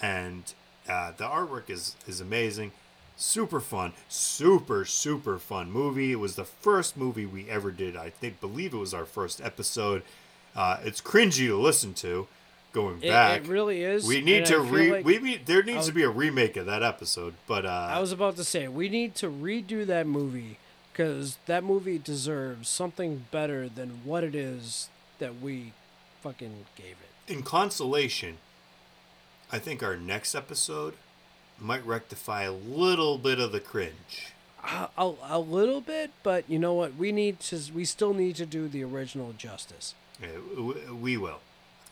[0.00, 0.52] and
[0.88, 2.72] uh, the artwork is is amazing.
[3.16, 6.12] Super fun, super super fun movie.
[6.12, 7.96] It was the first movie we ever did.
[7.96, 10.02] I think believe it was our first episode.
[10.54, 12.26] Uh, it's cringy to listen to.
[12.72, 14.06] Going It, back, it really is.
[14.06, 14.92] we need to re.
[14.92, 17.34] like- we need, there needs was- to be a remake of that episode.
[17.48, 20.58] But uh, I was about to say we need to redo that movie
[20.92, 25.72] because that movie deserves something better than what it is that we
[26.22, 27.32] fucking gave it.
[27.32, 28.38] in consolation,
[29.50, 30.94] I think our next episode
[31.58, 34.32] might rectify a little bit of the cringe.
[34.62, 36.94] A, a, a little bit, but you know what?
[36.94, 37.58] We need to.
[37.74, 39.94] We still need to do the original justice.
[40.22, 40.28] Yeah,
[40.92, 41.40] we will.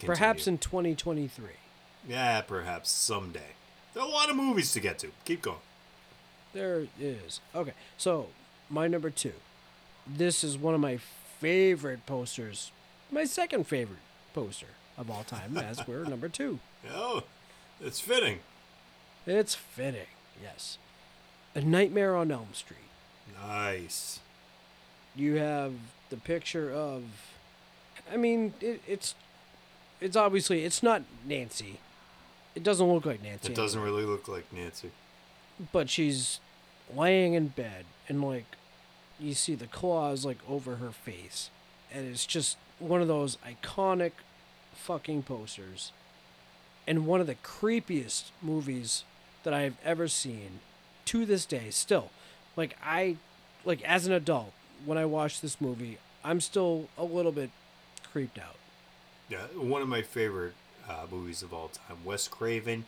[0.07, 1.47] Perhaps in 2023.
[2.09, 3.55] yeah, perhaps someday.
[3.95, 5.09] There are a lot of movies to get to.
[5.25, 5.59] Keep going.
[6.53, 7.41] There is.
[7.55, 8.29] Okay, so
[8.71, 9.33] my number two.
[10.07, 10.99] This is one of my
[11.41, 12.71] favorite posters.
[13.11, 13.99] My second favorite
[14.35, 16.61] poster of all time, as we're number two.
[16.95, 17.25] Oh,
[17.81, 18.41] it's fitting.
[19.27, 20.07] It's fitting,
[20.43, 20.79] yes.
[21.55, 22.79] A Nightmare on Elm Street.
[23.41, 24.21] Nice.
[25.15, 25.73] You have
[26.11, 27.03] the picture of.
[28.13, 29.15] I mean, it, it's.
[30.01, 31.79] It's obviously it's not Nancy.
[32.55, 33.53] It doesn't look like Nancy.
[33.53, 34.91] It doesn't really look like Nancy.
[35.73, 36.41] but she's
[36.95, 38.47] laying in bed and like
[39.21, 41.51] you see the claws like over her face
[41.93, 44.13] and it's just one of those iconic
[44.73, 45.93] fucking posters
[46.87, 49.05] and one of the creepiest movies
[49.43, 50.61] that I've ever seen
[51.07, 52.11] to this day still
[52.57, 53.17] like I
[53.65, 54.53] like as an adult
[54.87, 57.51] when I watch this movie I'm still a little bit
[58.13, 58.57] creeped out
[59.29, 60.55] Yeah, one of my favorite
[60.89, 61.99] uh, movies of all time.
[62.05, 62.85] Wes Craven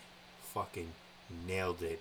[0.55, 0.92] fucking
[1.46, 2.00] nailed it.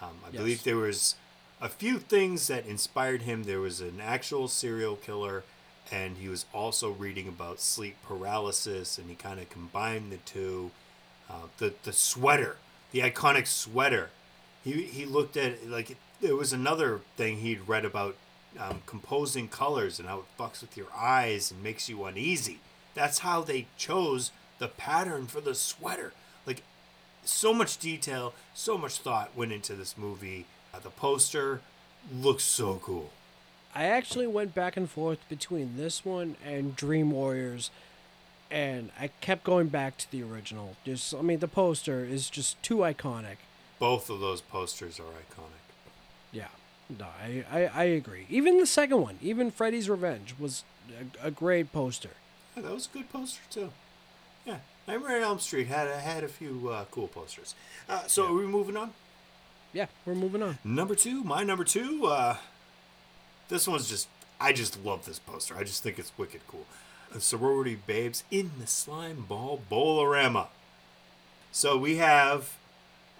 [0.00, 0.36] Um, I Yes.
[0.36, 1.16] believe there was
[1.60, 3.44] a few things that inspired him.
[3.44, 5.42] There was an actual serial killer,
[5.90, 10.70] and he was also reading about sleep paralysis, and he kind of combined the two.
[11.30, 12.56] Uh, the the sweater,
[12.90, 14.10] the iconic sweater.
[14.62, 18.16] He he looked at it like there was another thing he'd read about
[18.58, 22.58] um, composing colors and how it fucks with your eyes and makes you uneasy.
[22.94, 26.12] That's how they chose the pattern for the sweater.
[26.46, 26.62] Like
[27.24, 30.46] so much detail, so much thought went into this movie.
[30.74, 31.60] Uh, the poster
[32.12, 33.10] looks so cool.
[33.74, 37.70] I actually went back and forth between this one and Dream Warriors,
[38.50, 40.76] and I kept going back to the original.
[40.84, 43.36] Just, I mean, the poster is just too iconic.
[43.78, 45.62] Both of those posters are iconic.
[46.30, 46.48] Yeah,
[46.90, 48.26] no, I, I, I agree.
[48.28, 50.64] Even the second one, even Freddy's Revenge, was
[51.22, 52.10] a, a great poster.
[52.56, 53.70] Yeah, that was a good poster too.
[54.44, 57.54] Yeah, Nightmare on Elm Street had a, had a few uh, cool posters.
[57.88, 58.92] Uh, so are we moving on?
[59.72, 60.58] Yeah, we're moving on.
[60.64, 62.06] Number two, my number two.
[62.06, 62.36] Uh,
[63.48, 64.08] this one's just,
[64.40, 65.56] I just love this poster.
[65.56, 66.66] I just think it's wicked cool.
[67.18, 70.48] Sorority Babes in the Slime Ball Bowl-O-Rama.
[71.52, 72.56] So we have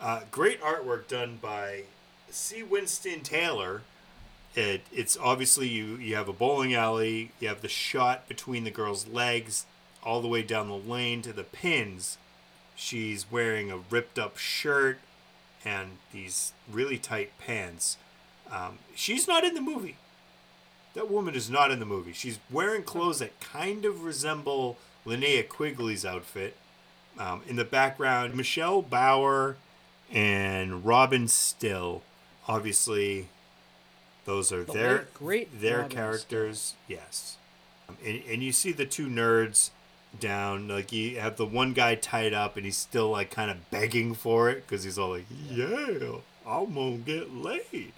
[0.00, 1.84] uh, great artwork done by
[2.30, 2.62] C.
[2.62, 3.82] Winston Taylor.
[4.54, 8.70] It, it's obviously you, you have a bowling alley, you have the shot between the
[8.70, 9.66] girl's legs
[10.02, 12.18] all the way down the lane to the pins.
[12.74, 14.98] She's wearing a ripped up shirt
[15.64, 17.96] and these really tight pants.
[18.50, 19.96] Um, she's not in the movie.
[20.94, 22.12] That woman is not in the movie.
[22.12, 24.76] She's wearing clothes that kind of resemble
[25.06, 26.56] Linnea Quigley's outfit.
[27.18, 29.56] Um, in the background, Michelle Bauer
[30.10, 32.02] and Robin Stille.
[32.48, 33.28] Obviously,
[34.24, 36.74] those are The their great their characters.
[36.88, 37.36] Yes,
[37.88, 39.70] um, and, and you see the two nerds
[40.18, 40.68] down.
[40.68, 44.14] Like you have the one guy tied up, and he's still like kind of begging
[44.14, 46.16] for it because he's all like, "Yeah,
[46.46, 47.92] I'm gonna get laid."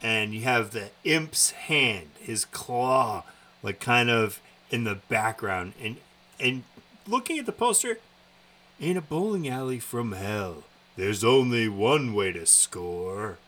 [0.00, 3.24] And you have the imp's hand, his claw,
[3.62, 5.96] like kind of in the background, and
[6.38, 6.64] and
[7.06, 7.98] looking at the poster,
[8.78, 10.64] in a bowling alley from hell,
[10.96, 13.38] there's only one way to score.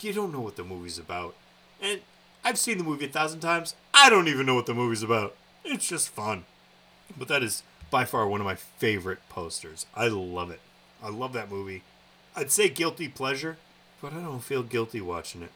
[0.00, 1.34] You don't know what the movie's about.
[1.80, 2.00] And
[2.44, 3.74] I've seen the movie a thousand times.
[3.94, 5.34] I don't even know what the movie's about.
[5.64, 6.44] It's just fun.
[7.16, 9.86] But that is by far one of my favorite posters.
[9.94, 10.60] I love it.
[11.02, 11.82] I love that movie.
[12.36, 13.56] I'd say guilty pleasure,
[14.00, 15.50] but I don't feel guilty watching it.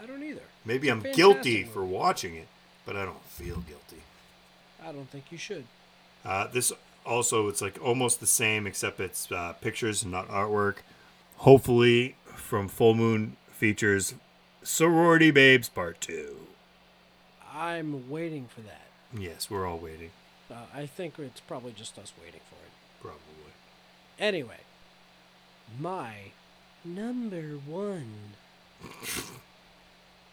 [0.00, 0.42] I don't either.
[0.64, 1.64] Maybe I'm guilty movie.
[1.64, 2.48] for watching it,
[2.84, 4.02] but I don't feel guilty.
[4.82, 5.64] I don't think you should.
[6.24, 6.72] Uh, this
[7.06, 10.76] also, it's like almost the same, except it's uh, pictures and not artwork.
[11.38, 14.14] Hopefully, from Full Moon features
[14.62, 16.36] Sorority Babes Part 2.
[17.54, 18.86] I'm waiting for that.
[19.16, 20.10] Yes, we're all waiting,
[20.50, 22.70] Uh, I think it's probably just us waiting for it.
[23.00, 23.52] probably.
[24.18, 24.60] Anyway,
[25.78, 26.32] my
[26.84, 28.34] number one.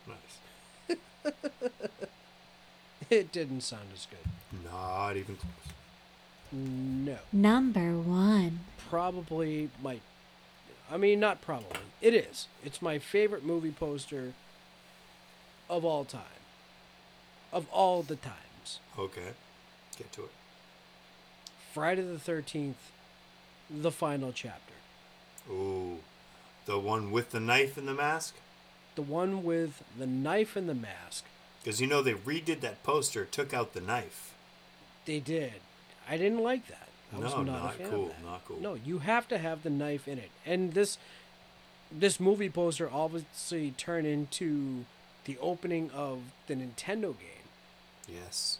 [0.07, 0.97] Nice.
[3.09, 4.63] It didn't sound as good.
[4.71, 5.73] Not even close.
[6.51, 7.17] No.
[7.31, 8.59] Number one.
[8.89, 9.99] Probably my.
[10.91, 11.79] I mean, not probably.
[12.01, 12.47] It is.
[12.63, 14.33] It's my favorite movie poster
[15.69, 16.21] of all time.
[17.51, 18.79] Of all the times.
[18.97, 19.33] Okay,
[19.97, 20.31] get to it.
[21.73, 22.73] Friday the 13th,
[23.69, 24.73] the final chapter.
[25.49, 25.99] Ooh,
[26.65, 28.35] the one with the knife and the mask?
[28.95, 31.25] The one with the knife and the mask.
[31.63, 34.33] Because you know they redid that poster, took out the knife.
[35.05, 35.53] They did.
[36.09, 36.87] I didn't like that.
[37.13, 38.23] I was No, not, not a fan cool, Of that.
[38.25, 38.59] not cool.
[38.59, 40.29] No, you have to have the knife in it.
[40.45, 40.97] And this
[41.91, 44.83] this movie poster obviously turned into
[45.23, 47.47] the opening of the Nintendo game.
[48.13, 48.57] Yes.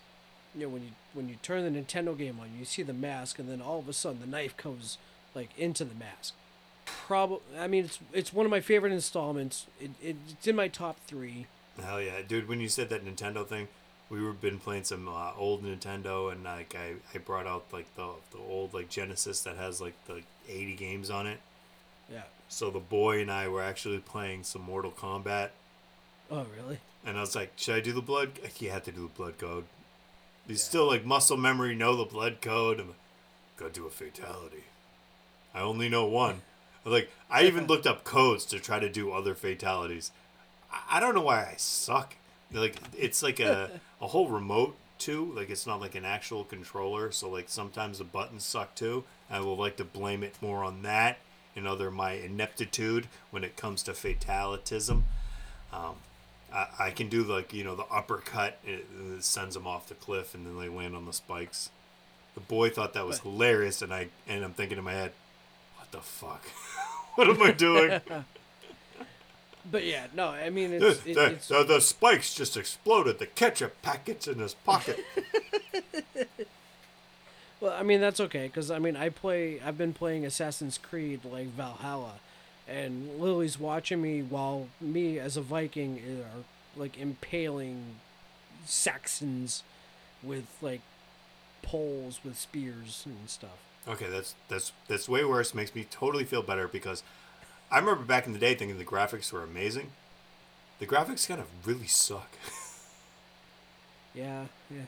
[0.55, 3.37] You know, when you when you turn the Nintendo game on, you see the mask,
[3.39, 4.97] and then all of a sudden the knife comes
[5.35, 6.33] like into the mask.
[6.85, 9.67] Probably, I mean, it's it's one of my favorite installments.
[9.79, 11.47] It, it, it's in my top three.
[11.83, 12.47] Hell yeah, dude!
[12.47, 13.67] When you said that Nintendo thing,
[14.09, 17.93] we were been playing some uh, old Nintendo, and like I, I brought out like
[17.95, 21.39] the the old like Genesis that has like the eighty games on it.
[22.11, 22.23] Yeah.
[22.49, 25.49] So the boy and I were actually playing some Mortal Kombat,
[26.31, 26.79] Oh, really?
[27.05, 28.31] and I was like, "Should I do the blood?
[28.59, 29.65] You have to do the blood code."
[30.47, 32.79] He's still like muscle memory, know the blood code.
[32.79, 32.95] I'm like,
[33.57, 34.63] gotta do a fatality.
[35.53, 36.41] I only know one.
[36.85, 40.11] Like I even looked up codes to try to do other fatalities.
[40.71, 42.15] I- I don't know why I suck.
[42.51, 45.31] Like it's like a a whole remote too.
[45.35, 47.11] Like it's not like an actual controller.
[47.11, 49.03] So like sometimes the buttons suck too.
[49.29, 51.17] I will like to blame it more on that
[51.55, 55.03] and other my ineptitude when it comes to fatalitism.
[55.73, 55.95] Um,
[56.53, 58.59] I, I can do like you know the uppercut.
[58.65, 58.85] It,
[59.15, 61.69] it sends them off the cliff and then they land on the spikes.
[62.35, 65.11] The boy thought that was hilarious, and I and I'm thinking in my head,
[65.77, 66.43] what the fuck?
[67.15, 67.99] what am I doing?
[69.69, 73.19] But yeah, no, I mean, the, it, the, it's the, the spikes just exploded.
[73.19, 75.03] The ketchup packets in his pocket.
[77.59, 79.59] Well, I mean that's okay because I mean I play.
[79.65, 82.19] I've been playing Assassin's Creed like Valhalla,
[82.67, 86.43] and Lily's watching me while me as a Viking are
[86.79, 87.95] like impaling
[88.65, 89.63] Saxons
[90.21, 90.81] with like
[91.63, 93.57] poles with spears and stuff.
[93.87, 95.55] okay, that's that's that's way worse.
[95.55, 97.01] Makes me totally feel better because
[97.71, 99.91] I remember back in the day thinking the graphics were amazing.
[100.79, 102.31] The graphics kind of really suck.
[104.13, 104.81] Yeah, yeah.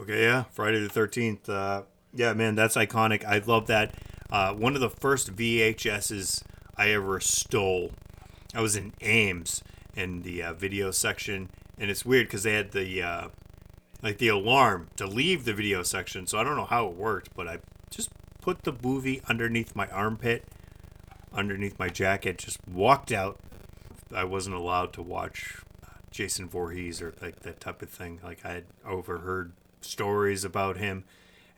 [0.00, 1.48] Okay, yeah, Friday the Thirteenth.
[1.48, 1.82] Uh,
[2.14, 3.26] yeah, man, that's iconic.
[3.26, 3.94] I love that.
[4.30, 6.42] Uh, one of the first VHSs
[6.78, 7.92] I ever stole.
[8.54, 9.62] I was in Ames
[9.94, 13.28] in the uh, video section, and it's weird because they had the uh,
[14.02, 16.26] like the alarm to leave the video section.
[16.26, 17.58] So I don't know how it worked, but I
[17.90, 18.08] just
[18.40, 20.44] put the movie underneath my armpit,
[21.36, 23.38] underneath my jacket, just walked out.
[24.14, 28.20] I wasn't allowed to watch uh, Jason Voorhees or like that type of thing.
[28.22, 31.04] Like I had overheard stories about him,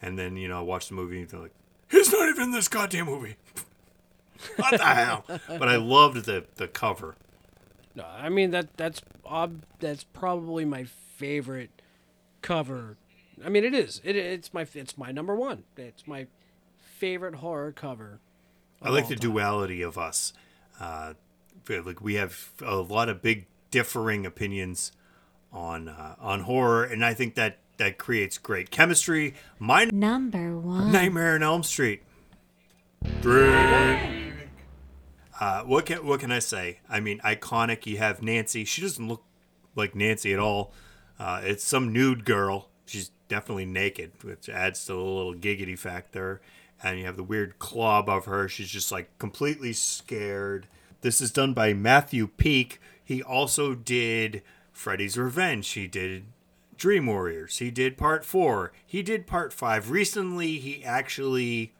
[0.03, 1.55] and then you know I watched the movie and they're like,
[1.91, 3.37] he's not even in this goddamn movie.
[4.57, 5.24] what the hell?
[5.26, 7.16] But I loved the the cover.
[7.95, 9.03] No, I mean that that's
[9.81, 11.83] that's probably my favorite
[12.43, 12.97] cover.
[13.45, 14.01] I mean it is.
[14.05, 15.64] It it's my it's my number one.
[15.76, 16.26] It's my
[16.79, 18.20] favorite horror cover.
[18.83, 19.31] I like the time.
[19.31, 20.33] duality of us.
[20.81, 21.14] Uh,
[21.68, 24.93] like we have a lot of big differing opinions
[25.53, 29.35] on uh, on horror, and I think that that creates great chemistry.
[29.59, 30.93] My Number one.
[30.93, 32.03] Nightmare on Elm Street.
[33.20, 34.35] Drink.
[35.41, 36.81] Uh, what can what can I say?
[36.89, 37.87] I mean, iconic.
[37.87, 38.64] You have Nancy.
[38.64, 39.22] She doesn't look
[39.76, 40.72] like Nancy at all.
[41.18, 42.68] Uh, it's some nude girl.
[42.87, 46.41] She's definitely naked, which adds to the little giggity factor.
[46.83, 48.49] And you have the weird claw above her.
[48.49, 50.66] She's just like completely scared.
[51.01, 52.81] This is done by Matthew Peak.
[53.05, 55.68] He also did Freddy's Revenge.
[55.70, 56.26] He did
[56.76, 57.59] Dream Warriors.
[57.59, 58.72] He did part four.
[58.87, 59.91] He did part five.
[59.91, 61.72] Recently, he actually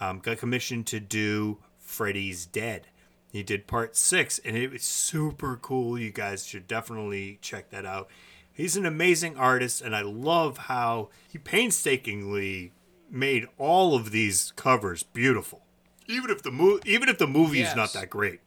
[0.00, 2.86] um, got commissioned to do Freddy's Dead.
[3.30, 5.98] He did part six, and it was super cool.
[5.98, 8.08] You guys should definitely check that out.
[8.50, 12.72] He's an amazing artist, and I love how he painstakingly
[13.10, 15.62] made all of these covers beautiful.
[16.06, 18.40] Even if the mo- even if the movie is not that great.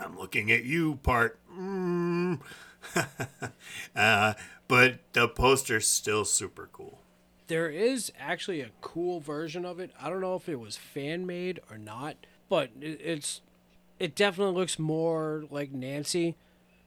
[0.00, 1.38] I'm looking at you, part.
[1.56, 2.40] Mm.
[3.96, 4.34] uh,
[4.66, 6.98] but the poster's still super cool.
[7.46, 9.90] There is actually a cool version of it.
[10.00, 12.16] I don't know if it was fan made or not,
[12.48, 13.42] but it's
[13.98, 16.36] it definitely looks more like Nancy,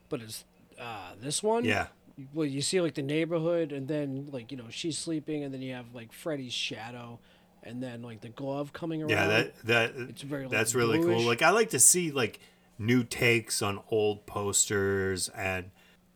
[0.09, 0.43] but it's
[0.79, 1.63] uh, this one.
[1.63, 1.87] Yeah.
[2.33, 5.61] Well, you see like the neighborhood, and then like you know she's sleeping, and then
[5.61, 7.19] you have like Freddy's shadow,
[7.63, 9.09] and then like the glove coming around.
[9.11, 11.19] Yeah, that that It's very, like, that's really bluish.
[11.19, 11.27] cool.
[11.27, 12.39] Like I like to see like
[12.79, 15.69] new takes on old posters, and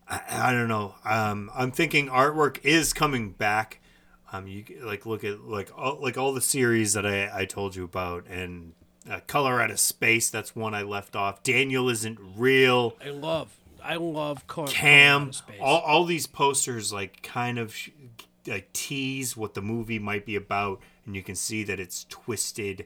[0.07, 0.95] I, I don't know.
[1.05, 3.79] Um, I'm thinking artwork is coming back.
[4.33, 7.75] Um, you like look at like all, like all the series that I I told
[7.75, 8.73] you about, and
[9.09, 10.29] uh, Color Out of Space.
[10.29, 11.43] That's one I left off.
[11.43, 12.95] Daniel isn't real.
[13.05, 13.57] I love.
[13.83, 17.75] I love Car- Cam, all, all these posters like kind of
[18.47, 22.85] like tease what the movie might be about, and you can see that it's twisted.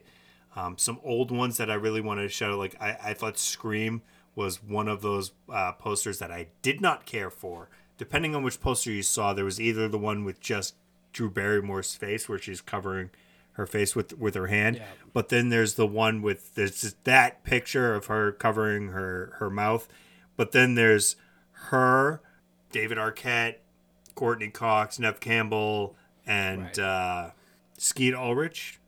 [0.54, 4.02] Um, some old ones that I really wanted to show, like I, I thought Scream
[4.34, 7.68] was one of those uh, posters that I did not care for.
[7.98, 10.74] Depending on which poster you saw, there was either the one with just
[11.12, 13.10] Drew Barrymore's face, where she's covering
[13.52, 14.84] her face with with her hand, Yeah.
[15.14, 19.88] but then there's the one with there's that picture of her covering her her mouth,
[20.36, 21.16] but then there's
[21.70, 22.20] her,
[22.72, 23.56] David Arquette,
[24.14, 26.78] Courteney Cox, Neve Campbell, and Right.
[26.78, 27.30] uh,
[27.78, 28.78] Skeet Ulrich.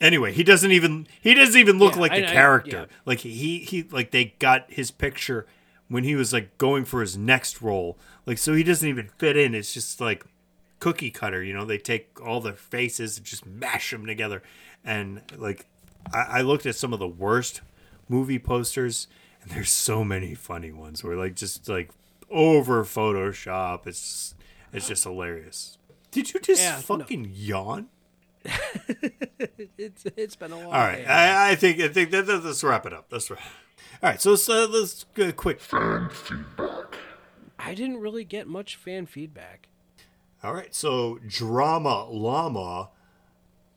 [0.00, 2.86] Anyway, he doesn't even he doesn't even look Yeah, like the I- I- character.
[2.90, 2.96] yeah.
[3.04, 5.46] Like he he like they got his picture
[5.88, 7.98] when he was like going for his next role.
[8.24, 9.54] Like so he doesn't even fit in.
[9.54, 10.24] It's just like
[10.78, 11.42] cookie cutter.
[11.42, 14.42] You know, they take all the faces and just mash them together.
[14.84, 15.66] And like
[16.14, 17.60] I, I looked at some of the worst
[18.08, 19.06] movie posters,
[19.42, 21.90] and there's so many funny ones where like just like
[22.30, 23.86] over Photoshop.
[23.86, 24.34] It's
[24.72, 25.78] it's just hilarious.
[26.10, 26.80] Did you just Yeah, no.
[26.98, 27.88] fucking yawn?
[29.78, 30.66] It's it's been a long.
[30.66, 31.04] All right, day.
[31.06, 33.06] I, I think I think that, that- let's wrap it up.
[33.10, 33.40] Let's wrap.
[34.02, 35.60] All right, so let's uh, let's go a quick.
[35.60, 36.96] Fan feedback.
[37.58, 39.68] I didn't really get much fan feedback.
[40.42, 42.90] All right, so Drama Llama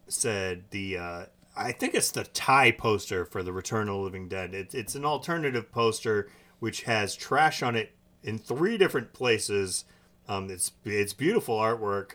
[0.07, 1.25] said the uh,
[1.55, 4.55] I think it's the tie poster for the Return of the Living Dead.
[4.55, 6.29] It's it's an alternative poster
[6.59, 7.91] which has trash on it
[8.23, 9.85] in three different places.
[10.27, 12.13] Um, it's it's beautiful artwork,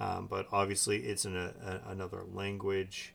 [0.00, 3.12] um, but obviously it's in a, a, another language.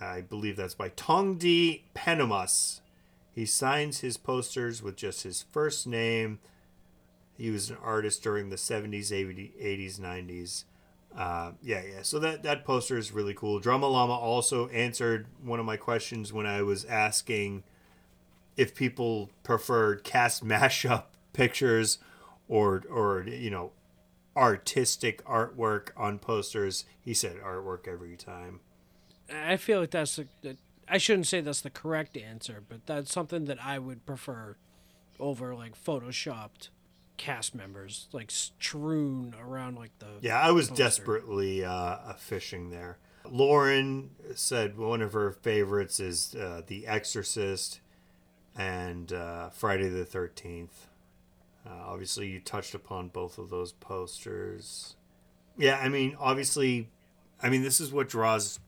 [0.00, 2.80] I believe that's by Tongdee Panumas.
[3.32, 6.38] He signs his posters with just his first name.
[7.36, 10.64] He was an artist during the 70s, 80s, 90s.
[11.16, 12.02] Uh, yeah, yeah.
[12.02, 13.60] So that, that poster is really cool.
[13.60, 17.62] Drama Llama also answered one of my questions when I was asking
[18.56, 21.98] if people preferred cast mashup pictures
[22.48, 23.72] or, or you know,
[24.36, 26.84] artistic artwork on posters.
[27.00, 28.60] He said artwork every time.
[29.32, 30.56] I feel like that's the, the.
[30.86, 34.56] I shouldn't say that's the correct answer, but that's something that I would prefer
[35.18, 36.68] over like photoshopped
[37.16, 40.06] cast members, like strewn around like the.
[40.20, 40.82] Yeah, I was poster.
[40.82, 42.98] desperately uh, fishing there.
[43.26, 47.80] Lauren said one of her favorites is uh, The Exorcist
[48.56, 50.68] and uh, Friday the 13th.
[51.66, 54.96] Uh, obviously, you touched upon both of those posters.
[55.56, 56.90] Yeah, I mean, obviously,
[57.42, 58.60] I mean, this is what draws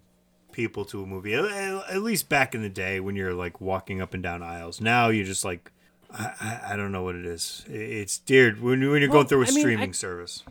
[0.53, 1.35] people to a movie.
[1.35, 4.81] At, at least back in the day when you're like walking up and down aisles.
[4.81, 5.71] Now you're just like,
[6.19, 7.65] I, I, I don't know what it is.
[7.69, 10.43] It's dear when, you- when you're Well, going through a I mean, I- streaming service.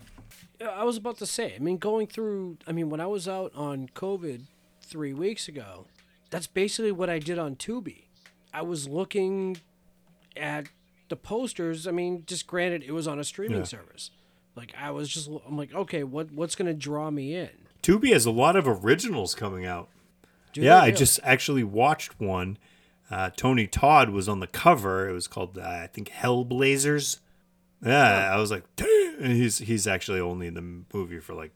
[0.63, 1.53] I was about to say.
[1.55, 2.57] I mean, going through.
[2.66, 4.43] I mean, when I was out on COVID
[4.82, 5.86] three weeks ago,
[6.30, 8.03] that's basically what I did on Tubi.
[8.53, 9.57] I was looking
[10.38, 10.68] at
[11.09, 11.88] the posters.
[11.88, 13.63] I mean, just granted, it was on a streaming Yeah.
[13.66, 14.11] service.
[14.55, 15.30] Like I was just.
[15.45, 17.49] I'm like, okay, what what's gonna draw me in?
[17.84, 19.89] Tubi has a lot of originals coming out.
[20.53, 20.97] Do yeah, I really?
[20.97, 22.57] just actually watched one.
[23.10, 25.08] Uh, Tony Todd was on the cover.
[25.08, 27.20] It was called, uh, I think, Hellblazers.
[27.86, 28.64] Yeah, I was like.
[28.80, 31.51] And he's he's actually only in the movie for like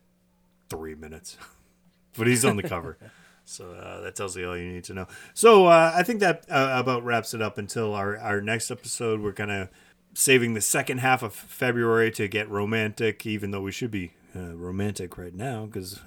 [0.70, 1.38] three minutes,
[2.18, 2.98] but he's on the cover.
[3.50, 5.08] So uh, that tells you all you need to know.
[5.34, 9.22] So uh, I think that uh, about wraps it up until our, our next episode.
[9.22, 9.70] We're kind of
[10.14, 14.54] saving the second half of February to get romantic, even though we should be uh,
[14.54, 16.00] romantic right now because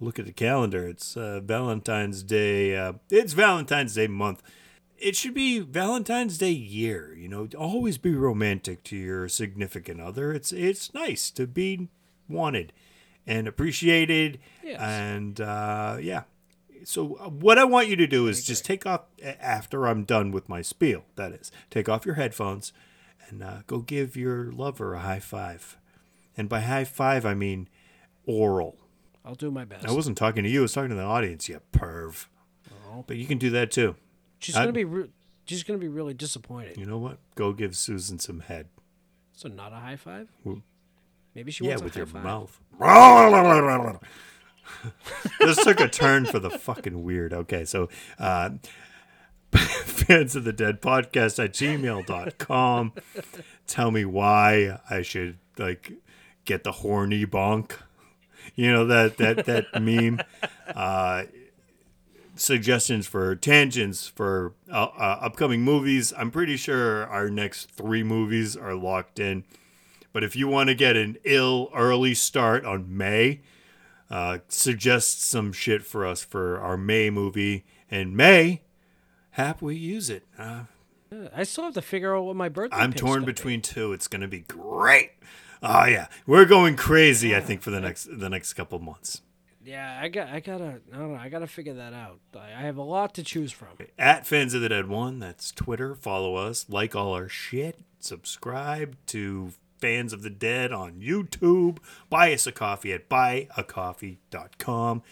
[0.00, 0.86] look at the calendar.
[0.86, 2.76] It's uh, Valentine's Day.
[2.76, 4.42] Uh, it's Valentine's Day month.
[5.00, 7.14] It should be Valentine's Day year.
[7.16, 10.32] You know, always be romantic to your significant other.
[10.32, 11.88] It's it's nice to be
[12.28, 12.72] wanted
[13.26, 14.38] and appreciated.
[14.64, 14.80] Yes.
[14.80, 16.22] And uh, yeah.
[16.84, 20.30] So uh, what I want you to do is just take off after I'm done
[20.30, 21.04] with my spiel.
[21.16, 22.72] That is, take off your headphones
[23.28, 25.76] and uh, go give your lover a high five.
[26.36, 27.68] And by high five, I mean
[28.26, 28.78] oral.
[29.24, 29.86] I'll do my best.
[29.86, 30.60] I wasn't talking to you.
[30.60, 31.48] I was talking to the audience.
[31.48, 32.26] You perv.
[33.06, 33.96] But you can do that too.
[34.38, 35.10] She's I- gonna be re-
[35.46, 36.76] she's gonna be really disappointed.
[36.76, 37.18] You know what?
[37.34, 38.68] Go give Susan some head.
[39.32, 40.28] So not a high five.
[40.44, 40.62] Well,
[41.34, 42.24] Maybe she yeah, wants with your five.
[42.24, 42.60] mouth.
[45.40, 47.32] this took a turn for the fucking weird.
[47.32, 48.50] Okay, so uh,
[49.52, 52.92] fans of the dead podcast at gmail.com.
[53.66, 55.92] Tell me why I should like
[56.44, 57.72] get the horny bonk.
[58.56, 60.20] You know that that that meme.
[60.66, 61.24] Uh,
[62.38, 66.12] suggestions for tangents for uh, uh, upcoming movies.
[66.16, 69.44] I'm pretty sure our next three movies are locked in.
[70.12, 73.40] But if you want to get an ill early start on May,
[74.10, 77.64] uh, suggest some shit for us for our May movie.
[77.90, 78.62] And May,
[79.32, 80.24] hap we use it.
[80.38, 80.62] Uh,
[81.34, 82.76] I still have to figure out what my birthday.
[82.76, 83.32] I'm torn gonna be.
[83.32, 83.92] between two.
[83.92, 85.12] It's gonna be great.
[85.62, 87.34] Oh yeah, we're going crazy.
[87.34, 89.22] I think for the next the next couple months.
[89.68, 90.28] Yeah, I got.
[90.28, 90.80] I gotta.
[90.92, 91.20] I don't know.
[91.20, 92.20] I gotta figure that out.
[92.34, 93.68] I I have a lot to choose from.
[93.98, 95.94] At Fans of the Dead One, that's Twitter.
[95.94, 101.80] Follow us, like all our shit, subscribe to Fans of the Dead on YouTube.
[102.08, 105.02] Buy us a coffee at buyacoffee.com.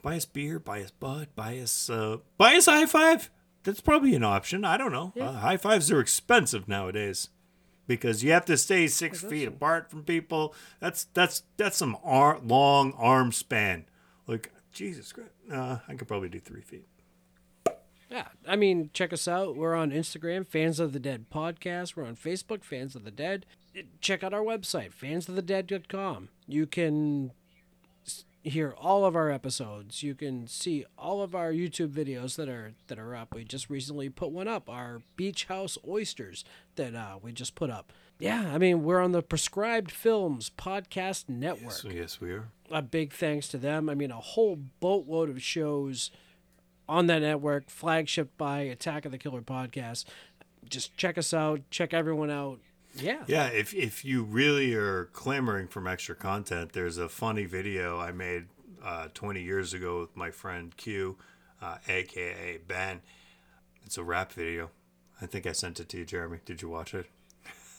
[0.00, 3.28] Buy us beer, buy us bud, buy us uh, buy us a high five.
[3.64, 4.64] That's probably an option.
[4.64, 5.12] I don't know.
[5.20, 7.28] Uh, high fives are expensive nowadays
[7.86, 10.54] because you have to stay six feet apart from people.
[10.80, 13.84] That's that's that's some ar- long arm span.
[14.28, 16.86] Like Jesus Christ, uh, I could probably do three feet.
[18.10, 19.56] Yeah, I mean, check us out.
[19.56, 21.96] We're on Instagram, Fans of the Dead Podcast.
[21.96, 23.44] We're on Facebook, Fans of the Dead.
[24.00, 26.28] Check out our website, fansofthedead.com.
[26.46, 27.32] You can
[28.42, 30.02] hear all of our episodes.
[30.02, 33.34] You can see all of our YouTube videos that are that are up.
[33.34, 36.44] We just recently put one up, our Beach House Oysters
[36.76, 37.92] that uh, we just put up.
[38.18, 42.48] Yeah, I mean, we're on the Prescribed Films Podcast Network So yes, we are.
[42.70, 43.88] a big thanks to them.
[43.88, 46.10] I mean, a whole boatload of shows
[46.88, 50.04] on that network, flagship by Attack of the Killer podcast.
[50.68, 51.60] Just check us out.
[51.70, 52.58] Check everyone out.
[52.94, 53.22] Yeah.
[53.28, 58.10] Yeah, if if you really are clamoring for extra content, there's a funny video I
[58.12, 58.46] made
[58.82, 61.16] uh, 20 years ago with my friend Q,
[61.62, 63.02] uh, aka Ben.
[63.84, 64.70] It's a rap video.
[65.20, 66.38] I think I sent it to you, Jeremy.
[66.44, 67.06] Did you watch it?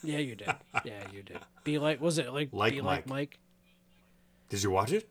[0.03, 0.49] Yeah, you did.
[0.85, 1.39] Yeah, you did.
[1.63, 2.85] Be like, was it like, Like be Mike.
[2.85, 3.39] like Mike?
[4.49, 5.09] Did you watch it?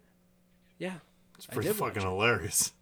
[0.79, 0.95] Yeah.
[1.37, 2.73] It's pretty fucking hilarious.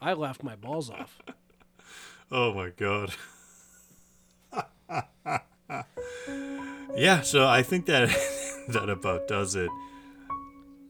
[0.00, 1.18] I laughed my balls off.
[2.32, 3.12] Oh my god.
[6.96, 8.08] yeah, so I think that
[8.68, 9.70] that about does it.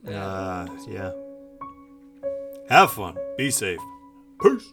[0.07, 1.13] Uh, yeah.
[2.71, 3.17] Have fun.
[3.37, 3.81] Be safe.
[4.41, 4.73] Peace.